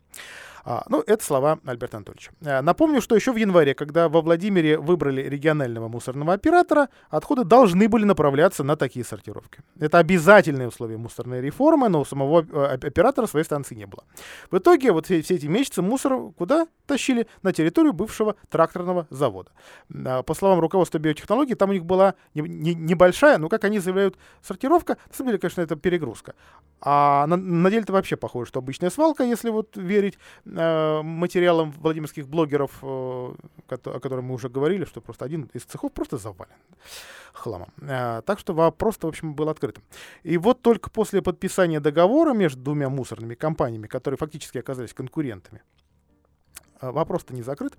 А, 0.66 0.82
ну, 0.88 1.02
это 1.06 1.22
слова 1.22 1.58
Альберта 1.66 1.98
Анатольевича. 1.98 2.32
А, 2.42 2.62
напомню, 2.62 3.02
что 3.02 3.14
еще 3.14 3.32
в 3.32 3.36
январе, 3.36 3.74
когда 3.74 4.08
во 4.08 4.22
Владимире 4.22 4.78
выбрали 4.78 5.20
регионального 5.20 5.88
мусорного 5.88 6.32
оператора, 6.32 6.88
отходы 7.10 7.44
должны 7.44 7.86
были 7.86 8.04
направляться 8.04 8.64
на 8.64 8.76
такие 8.76 9.04
сортировки. 9.04 9.60
Это 9.78 9.98
обязательное 9.98 10.68
условие 10.68 10.96
мусорной 10.96 11.42
реформы, 11.42 11.90
но 11.90 12.00
у 12.00 12.04
самого 12.06 12.46
э, 12.50 12.78
оператора 12.82 13.26
своей 13.26 13.44
станции 13.44 13.74
не 13.74 13.86
было. 13.86 14.04
В 14.50 14.56
итоге 14.56 14.92
вот 14.92 15.04
все, 15.04 15.20
все 15.20 15.34
эти 15.34 15.46
месяцы 15.46 15.82
мусор 15.82 16.32
куда 16.38 16.66
тащили? 16.86 17.26
На 17.42 17.52
территорию 17.52 17.92
бывшего 17.92 18.36
тракторного 18.48 19.06
завода. 19.10 19.50
А, 20.06 20.22
по 20.22 20.32
словам 20.32 20.60
руководства 20.60 20.98
биотехнологий, 20.98 21.56
там 21.56 21.70
у 21.70 21.72
них 21.74 21.84
была 21.84 22.14
не, 22.34 22.40
не, 22.40 22.74
небольшая, 22.74 23.36
но, 23.36 23.50
как 23.50 23.64
они 23.64 23.80
заявляют, 23.80 24.16
сортировка. 24.42 24.96
На 25.08 25.14
самом 25.14 25.28
деле, 25.28 25.38
конечно, 25.38 25.60
это 25.60 25.76
перегрузка. 25.76 26.34
А 26.80 26.93
на, 27.26 27.36
на 27.36 27.70
деле 27.70 27.82
это 27.82 27.92
вообще 27.92 28.16
похоже, 28.16 28.48
что 28.48 28.60
обычная 28.60 28.90
свалка, 28.90 29.24
если 29.24 29.50
вот 29.50 29.76
верить 29.76 30.18
Э, 30.46 31.02
материалам 31.02 31.72
владимирских 31.72 32.28
блогеров, 32.28 32.78
э, 32.82 32.86
о 32.86 34.00
котором 34.00 34.26
мы 34.26 34.34
уже 34.34 34.48
говорили, 34.48 34.84
что 34.84 35.00
просто 35.00 35.24
один 35.24 35.50
из 35.52 35.62
цехов 35.62 35.92
просто 35.92 36.18
завален 36.18 36.54
хламом. 37.32 37.68
Э, 37.80 38.22
так 38.24 38.38
что 38.38 38.54
вопрос, 38.54 38.96
в 39.00 39.06
общем, 39.06 39.34
был 39.34 39.48
открытым. 39.48 39.82
И 40.22 40.36
вот 40.36 40.62
только 40.62 40.90
после 40.90 41.22
подписания 41.22 41.80
договора 41.80 42.34
между 42.34 42.62
двумя 42.62 42.88
мусорными 42.88 43.34
компаниями, 43.34 43.86
которые 43.86 44.18
фактически 44.18 44.58
оказались 44.58 44.92
конкурентами, 44.92 45.62
вопрос-то 46.80 47.34
не 47.34 47.42
закрыт, 47.42 47.74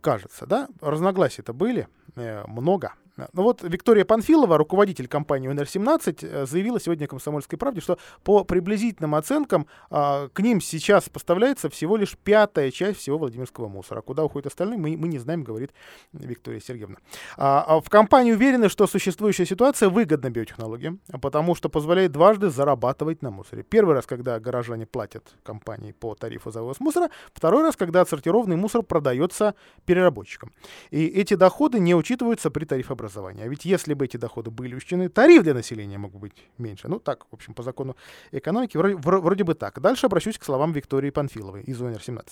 кажется, 0.00 0.46
да, 0.46 0.68
разногласия-то 0.80 1.52
были 1.52 1.88
много, 2.14 2.94
ну 3.16 3.42
вот 3.42 3.62
Виктория 3.62 4.04
Панфилова, 4.04 4.58
руководитель 4.58 5.08
компании 5.08 5.48
УНР-17, 5.48 6.18
э, 6.20 6.46
заявила 6.46 6.78
сегодня 6.78 7.06
«Комсомольской 7.06 7.58
правде», 7.58 7.80
что 7.80 7.98
по 8.22 8.44
приблизительным 8.44 9.14
оценкам 9.14 9.66
а, 9.90 10.28
к 10.28 10.40
ним 10.40 10.60
сейчас 10.60 11.08
поставляется 11.08 11.70
всего 11.70 11.96
лишь 11.96 12.16
пятая 12.18 12.70
часть 12.70 13.00
всего 13.00 13.18
Владимирского 13.18 13.68
мусора. 13.68 14.02
Куда 14.02 14.24
уходят 14.24 14.46
остальные, 14.46 14.78
мы, 14.78 14.96
мы 14.96 15.08
не 15.08 15.18
знаем, 15.18 15.44
говорит 15.44 15.72
Виктория 16.12 16.60
Сергеевна. 16.60 16.96
А, 17.36 17.64
а 17.66 17.80
в 17.80 17.88
компании 17.88 18.32
уверены, 18.32 18.68
что 18.68 18.86
существующая 18.86 19.46
ситуация 19.46 19.88
выгодна 19.88 20.30
биотехнологиям, 20.30 21.00
потому 21.22 21.54
что 21.54 21.68
позволяет 21.68 22.12
дважды 22.12 22.50
зарабатывать 22.50 23.22
на 23.22 23.30
мусоре. 23.30 23.62
Первый 23.62 23.94
раз, 23.94 24.06
когда 24.06 24.38
горожане 24.38 24.86
платят 24.86 25.34
компании 25.42 25.92
по 25.92 26.14
тарифу 26.14 26.50
за 26.50 26.60
вывоз 26.60 26.80
мусора, 26.80 27.08
второй 27.32 27.62
раз, 27.62 27.76
когда 27.76 28.02
отсортированный 28.02 28.56
мусор 28.56 28.82
продается 28.82 29.54
переработчикам. 29.86 30.52
И 30.90 31.06
эти 31.06 31.34
доходы 31.34 31.78
не 31.78 31.94
учитываются 31.94 32.50
при 32.50 32.64
тарифообразовании 32.64 33.05
образования. 33.06 33.44
А 33.44 33.48
ведь 33.48 33.64
если 33.64 33.94
бы 33.94 34.04
эти 34.04 34.16
доходы 34.16 34.50
были 34.50 34.74
учтены, 34.74 35.08
тариф 35.08 35.42
для 35.42 35.54
населения 35.54 35.98
мог 35.98 36.12
быть 36.12 36.32
меньше. 36.58 36.88
Ну 36.88 36.98
так, 36.98 37.26
в 37.30 37.34
общем, 37.34 37.54
по 37.54 37.62
закону 37.62 37.96
экономики 38.32 38.76
вроде, 38.76 38.96
вроде 38.96 39.44
бы 39.44 39.54
так. 39.54 39.80
Дальше 39.80 40.06
обращусь 40.06 40.38
к 40.38 40.44
словам 40.44 40.72
Виктории 40.72 41.10
Панфиловой 41.10 41.62
из 41.62 41.80
УНР-17. 41.80 42.26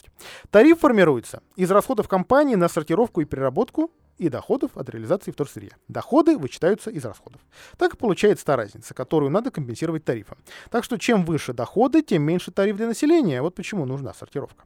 Тариф 0.50 0.80
формируется 0.80 1.42
из 1.56 1.70
расходов 1.70 2.08
компании 2.08 2.56
на 2.56 2.68
сортировку 2.68 3.20
и 3.20 3.24
переработку 3.24 3.90
и 4.18 4.28
доходов 4.28 4.76
от 4.76 4.88
реализации 4.90 5.32
вторсырья. 5.32 5.72
Доходы 5.88 6.38
вычитаются 6.38 6.90
из 6.90 7.04
расходов. 7.04 7.40
Так 7.76 7.98
получается 7.98 8.44
та 8.44 8.56
разница, 8.56 8.94
которую 8.94 9.30
надо 9.30 9.50
компенсировать 9.50 10.04
тарифом. 10.04 10.38
Так 10.70 10.84
что 10.84 10.98
чем 10.98 11.24
выше 11.24 11.52
доходы, 11.52 12.02
тем 12.02 12.22
меньше 12.22 12.50
тариф 12.50 12.76
для 12.76 12.86
населения. 12.86 13.42
Вот 13.42 13.54
почему 13.54 13.86
нужна 13.86 14.14
сортировка. 14.14 14.64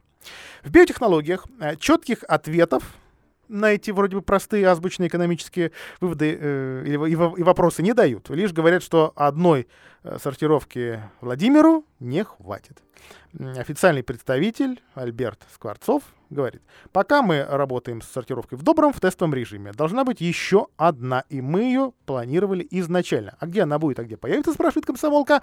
В 0.62 0.70
биотехнологиях 0.70 1.46
э, 1.60 1.76
четких 1.76 2.24
ответов 2.28 2.82
на 3.48 3.72
эти 3.72 3.90
вроде 3.90 4.16
бы 4.16 4.22
простые 4.22 4.66
азбучные 4.66 5.08
экономические 5.08 5.72
выводы 6.00 6.36
э, 6.40 6.84
и, 6.86 6.90
и, 6.90 7.12
и 7.12 7.42
вопросы 7.42 7.82
не 7.82 7.92
дают. 7.92 8.30
Лишь 8.30 8.52
говорят, 8.52 8.82
что 8.82 9.12
одной 9.16 9.66
э, 10.04 10.18
сортировки 10.22 11.02
Владимиру 11.20 11.84
не 12.00 12.24
хватит. 12.24 12.82
Официальный 13.38 14.02
представитель 14.02 14.82
Альберт 14.94 15.46
Скворцов 15.52 16.02
говорит, 16.30 16.62
пока 16.92 17.22
мы 17.22 17.42
работаем 17.42 18.02
с 18.02 18.06
сортировкой 18.06 18.58
в 18.58 18.62
добром, 18.62 18.92
в 18.92 19.00
тестовом 19.00 19.34
режиме, 19.34 19.72
должна 19.72 20.04
быть 20.04 20.20
еще 20.20 20.68
одна, 20.76 21.24
и 21.28 21.40
мы 21.40 21.62
ее 21.62 21.92
планировали 22.06 22.66
изначально. 22.70 23.36
А 23.38 23.46
где 23.46 23.62
она 23.62 23.78
будет, 23.78 23.98
а 23.98 24.04
где 24.04 24.16
появится, 24.16 24.52
спрашивает 24.52 24.86
комсомолка. 24.86 25.42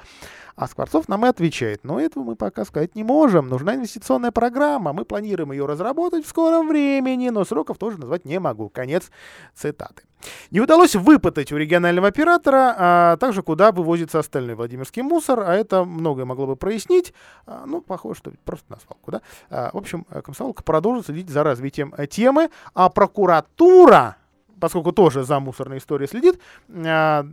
А 0.56 0.68
Скворцов 0.68 1.08
нам 1.10 1.26
и 1.26 1.30
отвечает, 1.30 1.84
но 1.84 2.00
этого 2.00 2.24
мы 2.24 2.36
пока 2.36 2.66
сказать 2.66 2.96
не 2.96 3.04
можем. 3.04 3.48
Нужна 3.48 3.76
инвестиционная 3.76 4.32
программа, 4.32 4.94
мы 4.94 5.06
планируем 5.06 5.52
ее 5.52 5.66
разработать 5.66 6.26
в 6.26 6.30
скором 6.30 6.68
времени, 6.68 7.30
но 7.30 7.46
сроков 7.46 7.78
тоже 7.78 8.00
назвать 8.00 8.26
не 8.26 8.40
могу. 8.40 8.70
Конец 8.70 9.10
цитаты. 9.54 10.04
Не 10.50 10.60
удалось 10.60 10.96
выпытать 10.96 11.52
у 11.52 11.58
регионального 11.58 12.08
оператора 12.08 12.76
а 12.78 13.18
также, 13.18 13.44
куда 13.44 13.72
вывозится 13.72 14.20
остальной 14.20 14.56
Владимирский 14.56 15.04
мусор, 15.04 15.42
а 15.42 15.54
это 15.54 15.86
многое 15.86 16.26
могло 16.26 16.45
бы 16.46 16.56
прояснить. 16.56 17.14
А, 17.46 17.66
ну, 17.66 17.82
похоже, 17.82 18.20
что 18.20 18.32
просто 18.44 18.66
на 18.70 18.80
свалку, 18.80 19.12
да? 19.12 19.22
А, 19.50 19.72
в 19.74 19.78
общем, 19.78 20.06
комсомолка 20.24 20.64
продолжит 20.64 21.06
следить 21.06 21.30
за 21.30 21.44
развитием 21.44 21.94
э, 21.98 22.08
темы, 22.08 22.50
а 22.74 22.90
прокуратура, 22.90 24.18
поскольку 24.60 24.92
тоже 24.92 25.24
за 25.24 25.40
мусорной 25.40 25.78
историей 25.78 26.08
следит, 26.08 26.40
а, 26.70 27.26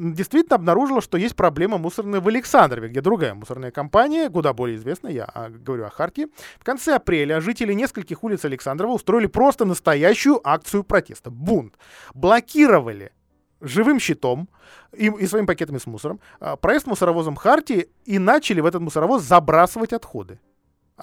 действительно 0.00 0.56
обнаружила, 0.56 1.00
что 1.00 1.18
есть 1.18 1.36
проблема 1.36 1.78
мусорная 1.78 2.20
в 2.20 2.28
Александрове, 2.28 2.88
где 2.88 3.00
другая 3.00 3.34
мусорная 3.34 3.70
компания, 3.70 4.30
куда 4.30 4.52
более 4.52 4.76
известная, 4.76 5.12
я 5.12 5.50
говорю 5.50 5.84
о 5.84 5.90
Харке. 5.90 6.28
В 6.58 6.64
конце 6.64 6.94
апреля 6.94 7.40
жители 7.40 7.72
нескольких 7.72 8.22
улиц 8.24 8.44
Александрова 8.44 8.92
устроили 8.92 9.26
просто 9.26 9.64
настоящую 9.64 10.40
акцию 10.48 10.84
протеста. 10.84 11.30
Бунт. 11.30 11.74
Блокировали 12.14 13.12
живым 13.60 13.98
щитом 13.98 14.48
и, 14.92 15.06
и 15.06 15.26
своими 15.26 15.46
пакетами 15.46 15.78
с 15.78 15.86
мусором 15.86 16.20
а, 16.40 16.56
проезд 16.56 16.86
мусоровозом 16.86 17.36
Харти 17.36 17.88
и 18.04 18.18
начали 18.18 18.60
в 18.60 18.66
этот 18.66 18.80
мусоровоз 18.80 19.22
забрасывать 19.22 19.92
отходы. 19.92 20.38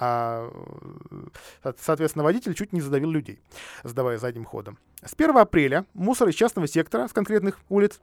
А, 0.00 0.48
соответственно, 1.80 2.22
водитель 2.22 2.54
чуть 2.54 2.72
не 2.72 2.80
задавил 2.80 3.10
людей, 3.10 3.40
сдавая 3.82 4.18
задним 4.18 4.44
ходом. 4.44 4.78
С 5.04 5.14
1 5.14 5.36
апреля 5.36 5.86
мусор 5.92 6.28
из 6.28 6.34
частного 6.36 6.68
сектора 6.68 7.08
с 7.08 7.12
конкретных 7.12 7.58
улиц 7.68 8.00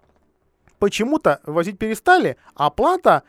почему-то 0.77 1.39
возить 1.45 1.79
перестали, 1.79 2.35
а 2.53 2.69
плата 2.69 3.23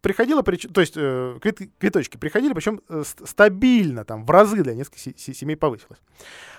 приходила, 0.00 0.42
то 0.42 0.80
есть 0.80 0.94
э, 0.96 1.38
квиточки 1.78 2.16
приходили, 2.16 2.52
причем 2.52 2.80
э, 2.88 3.02
стабильно, 3.24 4.04
там, 4.04 4.24
в 4.24 4.30
разы 4.30 4.62
для 4.62 4.74
нескольких 4.74 5.18
семей 5.18 5.56
повысилось. 5.56 5.98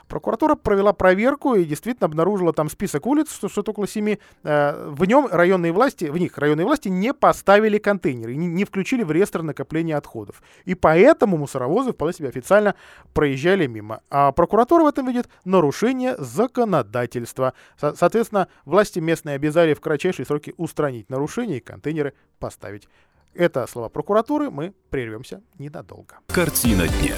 Прокуратура 0.08 0.56
провела 0.56 0.92
проверку 0.92 1.54
и 1.54 1.64
действительно 1.64 2.08
обнаружила 2.08 2.52
там 2.52 2.70
список 2.70 3.06
улиц, 3.06 3.32
что 3.32 3.48
что-то 3.48 3.72
около 3.72 3.88
семи. 3.88 4.20
Э, 4.44 4.90
в 4.90 5.06
нем 5.06 5.28
районные 5.32 5.72
власти, 5.72 6.06
в 6.06 6.18
них 6.18 6.38
районные 6.38 6.66
власти 6.66 6.90
не 6.90 7.14
поставили 7.14 7.78
контейнеры, 7.78 8.36
не, 8.36 8.48
не 8.48 8.66
включили 8.66 9.04
в 9.04 9.12
реестр 9.12 9.44
накопления 9.44 9.96
отходов. 9.96 10.42
И 10.66 10.76
поэтому 10.76 11.38
мусоровозы 11.38 11.94
вполне 11.94 12.14
себе 12.14 12.30
официально 12.30 12.76
проезжали 13.14 13.68
мимо. 13.68 14.02
А 14.10 14.32
прокуратура 14.32 14.84
в 14.84 14.88
этом 14.88 15.08
видит 15.08 15.30
нарушение 15.46 16.16
законодательства. 16.18 17.54
Со- 17.80 17.96
соответственно, 17.96 18.48
власти 18.66 19.00
местные 19.00 19.36
обязали 19.36 19.74
в 19.74 19.80
кратчайшие 19.80 20.26
сроки 20.26 20.54
устранить 20.58 21.10
нарушения 21.10 21.58
и 21.58 21.62
контейнеры 21.62 22.14
поставить. 22.40 22.88
Это 23.34 23.68
слова 23.68 23.90
прокуратуры. 23.90 24.50
Мы 24.50 24.74
прервемся 24.90 25.42
ненадолго. 25.58 26.20
Картина 26.28 26.88
дня 26.88 27.16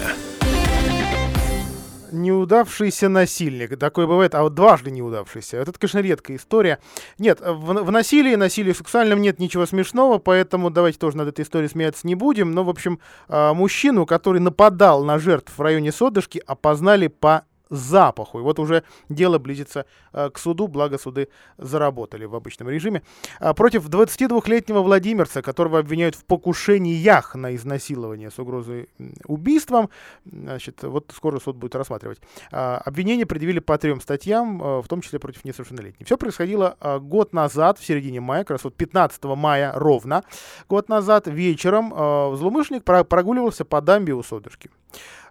неудавшийся 2.12 3.08
насильник. 3.08 3.78
Такое 3.78 4.06
бывает, 4.06 4.34
а 4.34 4.42
вот 4.42 4.54
дважды 4.54 4.90
неудавшийся. 4.90 5.56
Это, 5.56 5.72
конечно, 5.72 5.98
редкая 5.98 6.36
история. 6.36 6.78
Нет, 7.18 7.40
в, 7.40 7.84
в 7.84 7.90
насилии, 7.90 8.34
насилии 8.34 8.72
сексуальном 8.72 9.20
нет 9.20 9.38
ничего 9.38 9.66
смешного, 9.66 10.18
поэтому 10.18 10.70
давайте 10.70 10.98
тоже 10.98 11.16
над 11.16 11.28
этой 11.28 11.42
историей 11.42 11.70
смеяться 11.70 12.06
не 12.06 12.14
будем. 12.14 12.52
Но, 12.52 12.64
в 12.64 12.68
общем, 12.68 13.00
а, 13.28 13.54
мужчину, 13.54 14.06
который 14.06 14.40
нападал 14.40 15.04
на 15.04 15.18
жертв 15.18 15.52
в 15.56 15.60
районе 15.60 15.92
Содышки, 15.92 16.42
опознали 16.46 17.08
по 17.08 17.44
запаху. 17.72 18.38
И 18.38 18.42
вот 18.42 18.58
уже 18.58 18.84
дело 19.08 19.38
близится 19.38 19.86
э, 20.12 20.30
к 20.30 20.38
суду, 20.38 20.68
благо 20.68 20.98
суды 20.98 21.28
заработали 21.56 22.26
в 22.26 22.34
обычном 22.34 22.68
режиме. 22.68 23.02
А 23.40 23.54
против 23.54 23.88
22-летнего 23.88 24.82
Владимирца, 24.82 25.42
которого 25.42 25.78
обвиняют 25.78 26.14
в 26.14 26.24
покушениях 26.24 27.34
на 27.34 27.56
изнасилование 27.56 28.30
с 28.30 28.38
угрозой 28.38 28.88
убийством, 29.26 29.88
значит, 30.24 30.82
вот 30.82 31.12
скоро 31.16 31.40
суд 31.40 31.56
будет 31.56 31.74
рассматривать. 31.74 32.20
А, 32.52 32.78
обвинения 32.84 33.26
предъявили 33.26 33.58
по 33.58 33.78
трем 33.78 34.00
статьям, 34.00 34.62
э, 34.62 34.82
в 34.82 34.88
том 34.88 35.00
числе 35.00 35.18
против 35.18 35.44
несовершеннолетних. 35.44 36.06
Все 36.06 36.18
происходило 36.18 36.76
э, 36.78 36.98
год 36.98 37.32
назад, 37.32 37.78
в 37.78 37.86
середине 37.86 38.20
мая, 38.20 38.44
как 38.44 38.50
раз 38.50 38.64
вот 38.64 38.76
15 38.76 39.24
мая 39.24 39.72
ровно, 39.74 40.24
год 40.68 40.88
назад 40.88 41.26
вечером 41.26 41.90
злоумышленник 42.36 42.84
прогуливался 42.84 43.64
по 43.64 43.80
дамбе 43.80 44.12
у 44.12 44.22
Содышки. 44.22 44.70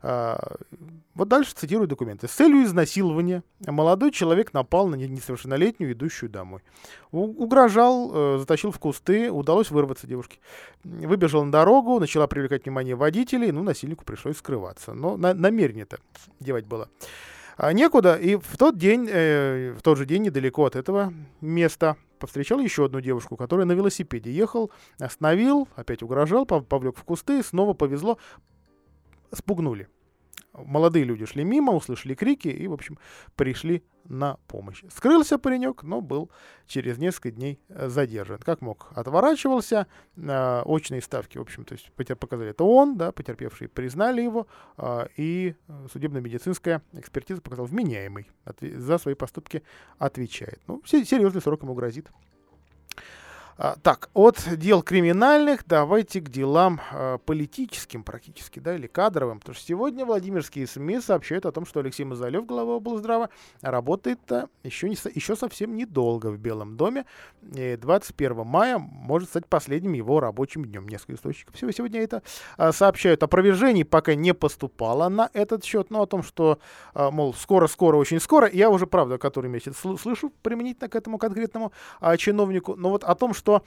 А, 0.03 0.57
вот 1.13 1.27
дальше 1.27 1.53
цитирую 1.55 1.87
документы. 1.87 2.27
С 2.27 2.31
целью 2.31 2.63
изнасилования 2.63 3.43
молодой 3.65 4.11
человек 4.11 4.53
напал 4.53 4.87
на 4.87 4.95
несовершеннолетнюю, 4.95 5.91
идущую 5.93 6.29
домой. 6.29 6.61
угрожал, 7.11 8.11
э, 8.13 8.37
затащил 8.39 8.71
в 8.71 8.79
кусты, 8.79 9.31
удалось 9.31 9.69
вырваться 9.69 10.07
девушке. 10.07 10.39
Выбежал 10.83 11.43
на 11.43 11.51
дорогу, 11.51 11.99
начала 11.99 12.27
привлекать 12.27 12.65
внимание 12.65 12.95
водителей, 12.95 13.51
ну, 13.51 13.61
насильнику 13.61 14.05
пришлось 14.05 14.37
скрываться. 14.37 14.93
Но 14.93 15.17
на, 15.17 15.33
намерение-то 15.33 15.99
девать 16.39 16.65
было. 16.65 16.89
А 17.57 17.73
некуда, 17.73 18.15
и 18.15 18.37
в 18.37 18.57
тот 18.57 18.77
день, 18.77 19.07
э, 19.11 19.75
в 19.77 19.81
тот 19.83 19.97
же 19.97 20.05
день, 20.05 20.23
недалеко 20.23 20.65
от 20.65 20.75
этого 20.75 21.13
места, 21.41 21.97
повстречал 22.17 22.59
еще 22.59 22.85
одну 22.85 23.01
девушку, 23.01 23.35
которая 23.35 23.65
на 23.65 23.73
велосипеде 23.73 24.31
ехал, 24.31 24.71
остановил, 24.99 25.67
опять 25.75 26.01
угрожал, 26.01 26.45
повлек 26.45 26.97
в 26.97 27.03
кусты, 27.03 27.43
снова 27.43 27.73
повезло, 27.73 28.17
спугнули. 29.33 29.87
Молодые 30.53 31.05
люди 31.05 31.25
шли 31.25 31.43
мимо, 31.45 31.73
услышали 31.73 32.13
крики 32.13 32.49
и, 32.49 32.67
в 32.67 32.73
общем, 32.73 32.99
пришли 33.35 33.83
на 34.05 34.37
помощь. 34.47 34.83
Скрылся 34.89 35.37
паренек, 35.37 35.83
но 35.83 36.01
был 36.01 36.29
через 36.67 36.97
несколько 36.97 37.31
дней 37.31 37.61
э, 37.69 37.87
задержан. 37.87 38.39
Как 38.39 38.61
мог, 38.61 38.89
отворачивался. 38.95 39.87
Э, 40.17 40.61
очные 40.63 41.01
ставки, 41.01 41.37
в 41.37 41.41
общем, 41.41 41.63
то 41.63 41.73
есть 41.73 41.91
показали, 42.19 42.49
это 42.49 42.65
он, 42.65 42.97
да, 42.97 43.11
потерпевшие 43.11 43.69
признали 43.69 44.21
его, 44.21 44.47
э, 44.77 45.07
и 45.15 45.55
судебно-медицинская 45.91 46.81
экспертиза 46.93 47.41
показала 47.41 47.67
вменяемый, 47.67 48.29
за 48.59 48.97
свои 48.97 49.13
поступки 49.13 49.63
отвечает. 49.97 50.59
Ну, 50.67 50.81
серьезный 50.85 51.41
срок 51.41 51.63
ему 51.63 51.73
грозит. 51.73 52.11
А, 53.63 53.75
так, 53.83 54.09
от 54.15 54.39
дел 54.57 54.81
криминальных 54.81 55.67
давайте 55.67 56.19
к 56.19 56.29
делам 56.29 56.81
а, 56.91 57.19
политическим 57.19 58.01
практически, 58.03 58.57
да, 58.57 58.73
или 58.73 58.87
кадровым. 58.87 59.39
Потому 59.39 59.53
что 59.53 59.63
сегодня 59.63 60.03
Владимирские 60.03 60.65
СМИ 60.65 60.99
сообщают 60.99 61.45
о 61.45 61.51
том, 61.51 61.67
что 61.67 61.79
Алексей 61.79 62.03
Мазалев, 62.03 62.47
глава 62.47 62.77
облздрава, 62.77 63.29
работает 63.61 64.19
еще, 64.63 64.89
не, 64.89 64.97
еще 65.13 65.35
совсем 65.35 65.75
недолго 65.75 66.31
в 66.31 66.39
Белом 66.39 66.75
доме. 66.75 67.05
И 67.53 67.77
21 67.79 68.47
мая 68.47 68.79
может 68.79 69.29
стать 69.29 69.45
последним 69.45 69.93
его 69.93 70.19
рабочим 70.19 70.65
днем. 70.65 70.87
Несколько 70.87 71.13
источников 71.13 71.53
всего 71.55 71.69
сегодня 71.69 72.01
это 72.01 72.23
а, 72.57 72.71
сообщают. 72.71 73.21
Опровержений 73.21 73.85
пока 73.85 74.15
не 74.15 74.33
поступало 74.33 75.07
на 75.07 75.29
этот 75.33 75.63
счет, 75.63 75.91
но 75.91 76.01
о 76.01 76.07
том, 76.07 76.23
что, 76.23 76.57
мол, 76.95 77.35
скоро-скоро, 77.35 77.97
очень 77.97 78.19
скоро, 78.19 78.49
я 78.51 78.71
уже, 78.71 78.87
правда, 78.87 79.19
который 79.19 79.51
месяц 79.51 79.77
слышу 79.77 80.33
применительно 80.41 80.89
к 80.89 80.95
этому 80.95 81.19
конкретному 81.19 81.71
чиновнику, 82.17 82.75
но 82.75 82.89
вот 82.89 83.03
о 83.03 83.13
том, 83.13 83.35
что 83.35 83.50
что 83.51 83.63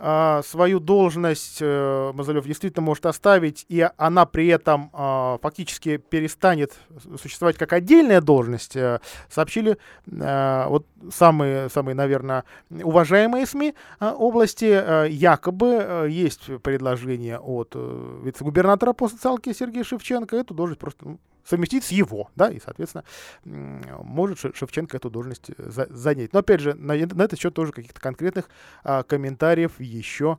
э, 0.00 0.42
свою 0.44 0.80
должность 0.80 1.58
э, 1.60 2.12
Мазалев 2.14 2.44
действительно 2.44 2.84
может 2.84 3.06
оставить, 3.06 3.66
и 3.68 3.88
она 3.96 4.26
при 4.26 4.48
этом 4.48 4.90
э, 4.92 5.38
фактически 5.42 5.96
перестанет 5.96 6.72
существовать 7.20 7.56
как 7.56 7.72
отдельная 7.72 8.20
должность, 8.20 8.76
э, 8.76 9.00
сообщили 9.28 9.76
э, 10.06 10.64
вот 10.68 10.86
самые, 11.12 11.68
самые, 11.68 11.94
наверное, 11.94 12.44
уважаемые 12.70 13.46
СМИ 13.46 13.74
области. 14.00 15.08
Якобы 15.08 16.06
есть 16.10 16.46
предложение 16.62 17.38
от 17.38 17.74
вице-губернатора 17.74 18.92
по 18.92 19.08
социалке 19.08 19.54
Сергея 19.54 19.84
Шевченко 19.84 20.36
эту 20.36 20.54
должность 20.54 20.80
просто 20.80 21.04
ну, 21.06 21.18
совместить 21.48 21.84
с 21.84 21.90
его, 21.90 22.30
да, 22.36 22.50
и, 22.50 22.60
соответственно, 22.60 23.04
может 23.44 24.38
Шевченко 24.38 24.96
эту 24.96 25.10
должность 25.10 25.50
э, 25.50 25.70
за, 25.70 25.86
занять. 25.90 26.32
Но, 26.32 26.40
опять 26.40 26.60
же, 26.60 26.74
на, 26.74 26.94
на 26.94 27.22
этот 27.22 27.38
счет 27.38 27.54
тоже 27.54 27.72
каких-то 27.72 28.00
конкретных 28.00 28.48
а, 28.84 29.02
комментариев 29.02 29.80
еще 29.80 30.38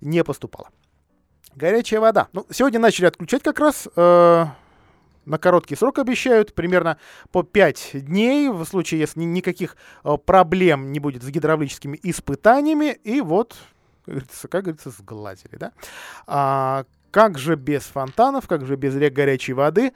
не 0.00 0.24
поступало. 0.24 0.70
Горячая 1.54 2.00
вода. 2.00 2.28
Ну, 2.32 2.46
сегодня 2.50 2.78
начали 2.78 3.06
отключать 3.06 3.42
как 3.42 3.58
раз 3.58 3.88
э, 3.96 4.46
на 5.26 5.38
короткий 5.38 5.76
срок 5.76 5.98
обещают, 5.98 6.54
примерно 6.54 6.98
по 7.32 7.42
5 7.42 7.90
дней, 7.94 8.48
в 8.48 8.64
случае, 8.64 9.00
если 9.00 9.20
никаких 9.20 9.76
э, 10.04 10.16
проблем 10.24 10.92
не 10.92 11.00
будет 11.00 11.22
с 11.22 11.28
гидравлическими 11.28 11.98
испытаниями. 12.02 12.98
И 13.04 13.20
вот, 13.20 13.56
как 14.04 14.14
говорится, 14.14 14.48
как 14.48 14.64
говорится 14.64 14.90
сглазили, 14.90 15.56
да? 15.56 15.72
А, 16.26 16.84
как 17.10 17.38
же 17.38 17.56
без 17.56 17.82
фонтанов, 17.82 18.46
как 18.46 18.66
же 18.66 18.76
без 18.76 18.94
рек 18.94 19.12
горячей 19.12 19.52
воды? 19.52 19.92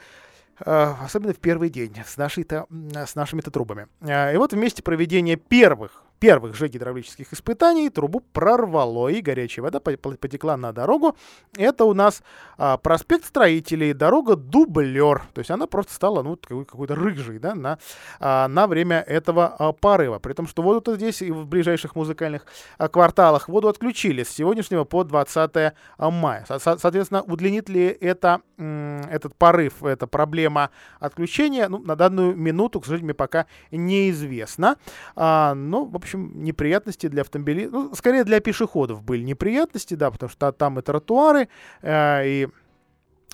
Э, 0.64 0.94
особенно 1.02 1.32
в 1.32 1.38
первый 1.38 1.70
день 1.70 1.94
с, 2.06 2.16
нашей-то, 2.16 2.66
с 2.94 3.14
нашими-то 3.14 3.50
трубами. 3.50 3.88
Э, 4.00 4.34
и 4.34 4.36
вот 4.36 4.52
вместе 4.52 4.82
проведения 4.82 5.36
первых 5.36 6.04
первых 6.20 6.54
же 6.54 6.68
гидравлических 6.68 7.32
испытаний 7.32 7.90
трубу 7.90 8.20
прорвало, 8.20 9.08
и 9.08 9.20
горячая 9.20 9.64
вода 9.64 9.80
потекла 9.80 10.56
на 10.56 10.72
дорогу. 10.72 11.16
Это 11.56 11.84
у 11.84 11.94
нас 11.94 12.22
а, 12.58 12.76
проспект 12.76 13.24
строителей, 13.24 13.94
дорога 13.94 14.36
дублер. 14.36 15.22
То 15.32 15.40
есть 15.40 15.50
она 15.50 15.66
просто 15.66 15.94
стала 15.94 16.22
ну, 16.22 16.36
какой-то 16.36 16.94
рыжей 16.94 17.38
да, 17.38 17.54
на, 17.54 17.78
а, 18.20 18.48
на 18.48 18.66
время 18.66 19.00
этого 19.00 19.56
а, 19.58 19.72
порыва. 19.72 20.18
При 20.18 20.34
том, 20.34 20.46
что 20.46 20.62
воду-то 20.62 20.96
здесь 20.96 21.22
и 21.22 21.30
в 21.30 21.46
ближайших 21.46 21.96
музыкальных 21.96 22.46
а, 22.76 22.88
кварталах 22.88 23.48
воду 23.48 23.68
отключили 23.68 24.22
с 24.22 24.28
сегодняшнего 24.28 24.84
по 24.84 25.04
20 25.04 25.74
мая. 25.98 26.44
Со 26.46 26.58
соответственно, 26.58 27.22
удлинит 27.22 27.68
ли 27.68 27.86
это, 27.86 28.42
этот 28.58 29.34
порыв, 29.36 29.82
эта 29.82 30.06
проблема 30.06 30.70
отключения, 30.98 31.68
ну, 31.68 31.78
на 31.78 31.96
данную 31.96 32.36
минуту, 32.36 32.80
к 32.80 32.84
сожалению, 32.84 33.14
пока 33.14 33.46
неизвестно. 33.70 34.76
А, 35.16 35.54
но, 35.54 35.84
в 35.84 35.96
общем, 35.96 36.09
общем, 36.14 36.42
неприятности 36.44 37.08
для 37.08 37.22
автомобилистов, 37.22 37.72
ну, 37.72 37.94
скорее 37.94 38.24
для 38.24 38.40
пешеходов 38.40 39.02
были 39.02 39.22
неприятности, 39.22 39.94
да, 39.94 40.10
потому 40.10 40.30
что 40.30 40.52
там 40.52 40.78
и 40.78 40.82
тротуары, 40.82 41.48
э, 41.82 42.22
и 42.26 42.48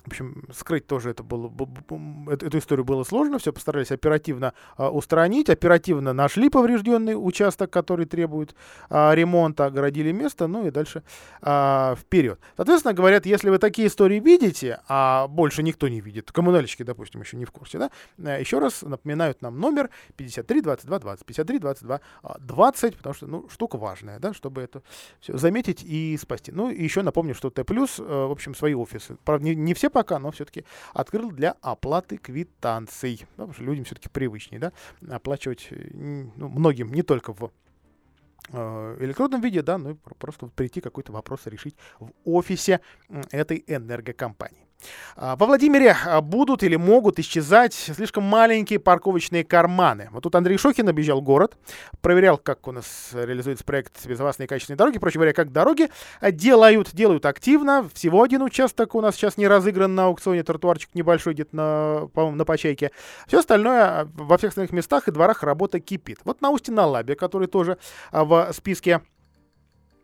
в 0.07 0.09
общем, 0.09 0.45
скрыть 0.53 0.87
тоже 0.87 1.09
это 1.09 1.21
было, 1.21 1.51
эту 2.31 2.57
историю 2.57 2.85
было 2.85 3.03
сложно, 3.03 3.39
все 3.39 3.51
постарались 3.51 3.91
оперативно 3.91 4.53
а, 4.77 4.89
устранить, 4.89 5.49
оперативно 5.49 6.13
нашли 6.13 6.49
поврежденный 6.49 7.13
участок, 7.13 7.69
который 7.71 8.05
требует 8.05 8.55
а, 8.89 9.13
ремонта, 9.13 9.65
огородили 9.65 10.13
место, 10.13 10.47
ну 10.47 10.65
и 10.65 10.71
дальше 10.71 11.03
а, 11.41 11.95
вперед. 11.95 12.39
Соответственно, 12.55 12.93
говорят, 12.93 13.25
если 13.25 13.49
вы 13.49 13.57
такие 13.57 13.89
истории 13.89 14.21
видите, 14.21 14.79
а 14.87 15.27
больше 15.27 15.61
никто 15.61 15.89
не 15.89 15.99
видит, 15.99 16.31
коммунальщики, 16.31 16.83
допустим, 16.83 17.19
еще 17.19 17.35
не 17.35 17.43
в 17.43 17.51
курсе, 17.51 17.77
да, 18.17 18.37
еще 18.37 18.59
раз 18.59 18.83
напоминают 18.83 19.41
нам 19.41 19.59
номер 19.59 19.89
53 20.15 20.61
22 20.61 20.99
20, 20.99 21.25
53 21.25 21.59
22 21.59 21.99
20, 22.39 22.95
потому 22.95 23.13
что, 23.13 23.27
ну, 23.27 23.49
штука 23.49 23.77
важная, 23.77 24.19
да, 24.19 24.33
чтобы 24.33 24.61
это 24.61 24.81
все 25.19 25.37
заметить 25.37 25.83
и 25.83 26.17
спасти. 26.17 26.53
Ну, 26.53 26.69
и 26.69 26.81
еще 26.81 27.01
напомню, 27.01 27.35
что 27.35 27.49
Т+, 27.49 27.61
э, 27.61 27.65
в 27.67 28.31
общем, 28.31 28.55
свои 28.55 28.73
офисы, 28.73 29.17
правда, 29.25 29.45
не, 29.45 29.55
не 29.55 29.73
все 29.73 29.89
пока, 29.97 30.19
но 30.19 30.29
все-таки 30.29 30.63
открыл 30.93 31.31
для 31.31 31.55
оплаты 31.59 32.17
квитанций. 32.17 33.25
Да, 33.35 33.45
потому 33.45 33.53
что 33.53 33.63
людям 33.63 33.83
все-таки 33.83 34.09
привычнее, 34.09 34.59
да, 34.59 34.71
оплачивать 35.09 35.69
э, 35.71 35.89
ну, 36.35 36.49
многим, 36.49 36.93
не 36.93 37.01
только 37.01 37.33
в 37.33 37.51
э, 38.49 38.97
электронном 38.99 39.41
виде, 39.41 39.63
да, 39.63 39.79
ну 39.79 39.91
и 39.91 39.95
просто 40.19 40.45
прийти 40.45 40.81
какой-то 40.81 41.11
вопрос 41.11 41.47
решить 41.47 41.75
в 41.99 42.11
офисе 42.25 42.79
этой 43.31 43.63
энергокомпании. 43.65 44.66
А, 45.15 45.35
во 45.35 45.45
Владимире 45.47 45.95
а, 46.05 46.21
будут 46.21 46.63
или 46.63 46.75
могут 46.75 47.19
исчезать 47.19 47.73
слишком 47.73 48.23
маленькие 48.23 48.79
парковочные 48.79 49.43
карманы. 49.43 50.09
Вот 50.11 50.23
тут 50.23 50.35
Андрей 50.35 50.57
Шохин 50.57 50.87
объезжал 50.87 51.21
город, 51.21 51.57
проверял, 52.01 52.37
как 52.37 52.67
у 52.67 52.71
нас 52.71 53.09
реализуется 53.13 53.63
проект 53.63 54.05
безопасные 54.05 54.45
и 54.45 54.47
качественные 54.49 54.77
дороги. 54.77 54.99
Проще 54.99 55.15
говоря, 55.15 55.33
как 55.33 55.51
дороги 55.51 55.89
делают, 56.21 56.93
делают 56.93 57.25
активно. 57.25 57.89
Всего 57.93 58.21
один 58.21 58.43
участок 58.43 58.95
у 58.95 59.01
нас 59.01 59.15
сейчас 59.15 59.37
не 59.37 59.47
разыгран 59.47 59.95
на 59.95 60.05
аукционе, 60.05 60.43
тротуарчик 60.43 60.89
небольшой 60.93 61.33
где-то 61.33 61.55
на, 61.55 62.09
по 62.13 62.31
на 62.31 62.45
Почайке. 62.45 62.91
Все 63.27 63.39
остальное 63.39 63.83
а, 63.83 64.07
во 64.15 64.37
всех 64.37 64.49
остальных 64.49 64.71
местах 64.71 65.07
и 65.07 65.11
дворах 65.11 65.43
работа 65.43 65.79
кипит. 65.79 66.19
Вот 66.23 66.41
на 66.41 66.51
Устье 66.51 66.73
на 66.73 66.85
Лабе, 66.85 67.15
который 67.15 67.47
тоже 67.47 67.77
в 68.11 68.51
списке 68.53 68.95
а, 68.95 69.01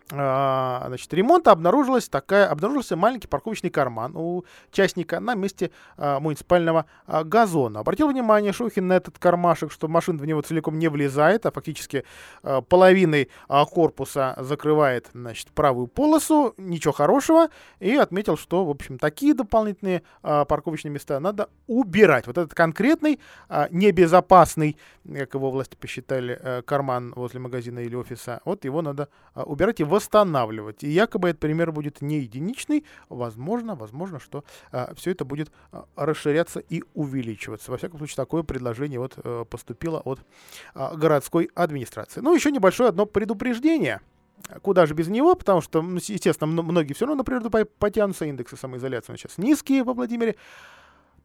значит, 0.09 1.13
ремонта 1.13 1.51
обнаружилась 1.51 2.09
такая, 2.09 2.47
обнаружился 2.47 2.95
маленький 2.95 3.27
парковочный 3.27 3.69
карман 3.69 4.15
у 4.15 4.45
частника 4.71 5.19
на 5.19 5.35
месте 5.35 5.71
а, 5.97 6.19
муниципального 6.19 6.85
а, 7.07 7.23
газона. 7.23 7.79
Обратил 7.79 8.07
внимание 8.07 8.53
Шухин 8.53 8.87
на 8.87 8.93
этот 8.93 9.17
кармашек, 9.17 9.71
что 9.71 9.87
машина 9.87 10.19
в 10.19 10.25
него 10.25 10.41
целиком 10.41 10.77
не 10.77 10.87
влезает, 10.89 11.45
а 11.45 11.51
фактически 11.51 12.03
а, 12.43 12.61
половиной 12.61 13.29
а, 13.47 13.65
корпуса 13.65 14.35
закрывает 14.37 15.09
значит, 15.13 15.49
правую 15.51 15.87
полосу, 15.87 16.53
ничего 16.57 16.93
хорошего, 16.93 17.49
и 17.79 17.95
отметил, 17.95 18.37
что, 18.37 18.65
в 18.65 18.69
общем, 18.69 18.97
такие 18.97 19.33
дополнительные 19.33 20.03
а, 20.21 20.45
парковочные 20.45 20.91
места 20.91 21.19
надо 21.19 21.49
убирать. 21.67 22.27
Вот 22.27 22.37
этот 22.37 22.53
конкретный, 22.53 23.19
а, 23.49 23.67
небезопасный, 23.71 24.77
как 25.07 25.33
его 25.33 25.51
власти 25.51 25.75
посчитали, 25.75 26.39
а, 26.41 26.61
карман 26.61 27.13
возле 27.15 27.39
магазина 27.39 27.79
или 27.79 27.95
офиса, 27.95 28.41
вот 28.45 28.65
его 28.65 28.81
надо 28.81 29.09
а, 29.33 29.43
убирать 29.43 29.79
и 29.79 29.83
восстанавливать. 29.93 30.83
И 30.83 30.89
якобы 30.89 31.29
этот 31.29 31.39
пример 31.39 31.71
будет 31.71 32.01
не 32.01 32.19
единичный. 32.19 32.83
Возможно, 33.09 33.75
возможно, 33.75 34.19
что 34.19 34.43
а, 34.71 34.93
все 34.95 35.11
это 35.11 35.23
будет 35.23 35.51
а, 35.71 35.85
расширяться 35.95 36.59
и 36.59 36.83
увеличиваться. 36.95 37.69
Во 37.69 37.77
всяком 37.77 37.99
случае, 37.99 38.15
такое 38.15 38.41
предложение 38.41 38.99
вот 38.99 39.13
а, 39.17 39.45
поступило 39.45 39.99
от 39.99 40.19
а, 40.73 40.95
городской 40.95 41.51
администрации. 41.53 42.21
Ну, 42.21 42.33
еще 42.33 42.51
небольшое 42.51 42.89
одно 42.89 43.05
предупреждение. 43.05 44.01
Куда 44.63 44.87
же 44.87 44.95
без 44.95 45.07
него, 45.07 45.35
потому 45.35 45.61
что, 45.61 45.83
ну, 45.83 45.97
естественно, 45.97 46.47
многие 46.63 46.93
все 46.93 47.05
равно 47.05 47.19
на 47.19 47.23
природу 47.23 47.51
потянутся, 47.77 48.25
индексы 48.25 48.57
самоизоляции 48.57 49.15
сейчас 49.15 49.37
низкие 49.37 49.83
во 49.83 49.93
Владимире. 49.93 50.35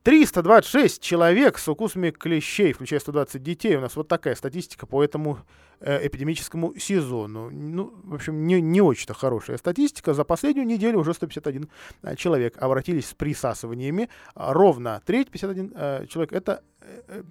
326 0.02 1.02
человек 1.02 1.58
с 1.58 1.68
укусами 1.68 2.10
клещей, 2.10 2.72
включая 2.72 3.00
120 3.00 3.42
детей. 3.42 3.76
У 3.76 3.80
нас 3.80 3.96
вот 3.96 4.08
такая 4.08 4.34
статистика 4.36 4.86
по 4.86 5.02
этому 5.02 5.36
э, 5.36 5.40
эпидемическому 5.80 6.74
сезону. 6.78 7.50
Ну, 7.50 7.92
в 8.04 8.14
общем, 8.14 8.46
не, 8.46 8.60
не 8.60 8.80
очень-то 8.80 9.14
хорошая 9.14 9.58
статистика. 9.58 10.14
За 10.14 10.24
последнюю 10.24 10.66
неделю 10.66 10.98
уже 11.00 11.14
151 11.14 11.68
э, 12.02 12.16
человек 12.16 12.56
обратились 12.58 13.08
с 13.08 13.14
присасываниями. 13.14 14.08
Ровно 14.34 15.02
треть, 15.04 15.30
51 15.30 15.72
э, 15.74 16.06
человек, 16.08 16.32
это 16.32 16.62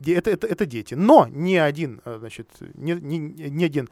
это, 0.06 0.30
это, 0.30 0.48
это 0.48 0.66
дети. 0.66 0.94
Но 0.94 1.28
ни 1.28 1.56
один, 1.56 2.02
значит, 2.06 2.50
ни, 2.76 2.92
ни, 2.94 3.18
ни 3.18 3.64
один 3.64 3.90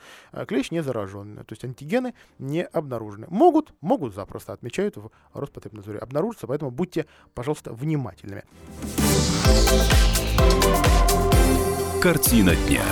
клещ 0.47 0.71
не 0.71 0.83
заражен. 0.83 1.37
То 1.37 1.53
есть 1.53 1.63
антигены 1.63 2.13
не 2.39 2.63
обнаружены. 2.63 3.27
Могут, 3.29 3.73
могут 3.81 4.13
запросто, 4.13 4.53
отмечают 4.53 4.97
в 4.97 5.09
Роспотребнадзоре, 5.33 5.99
обнаружиться, 5.99 6.47
поэтому 6.47 6.71
будьте, 6.71 7.05
пожалуйста, 7.33 7.73
внимательными. 7.73 8.43
Картина 12.01 12.55
дня. 12.67 12.83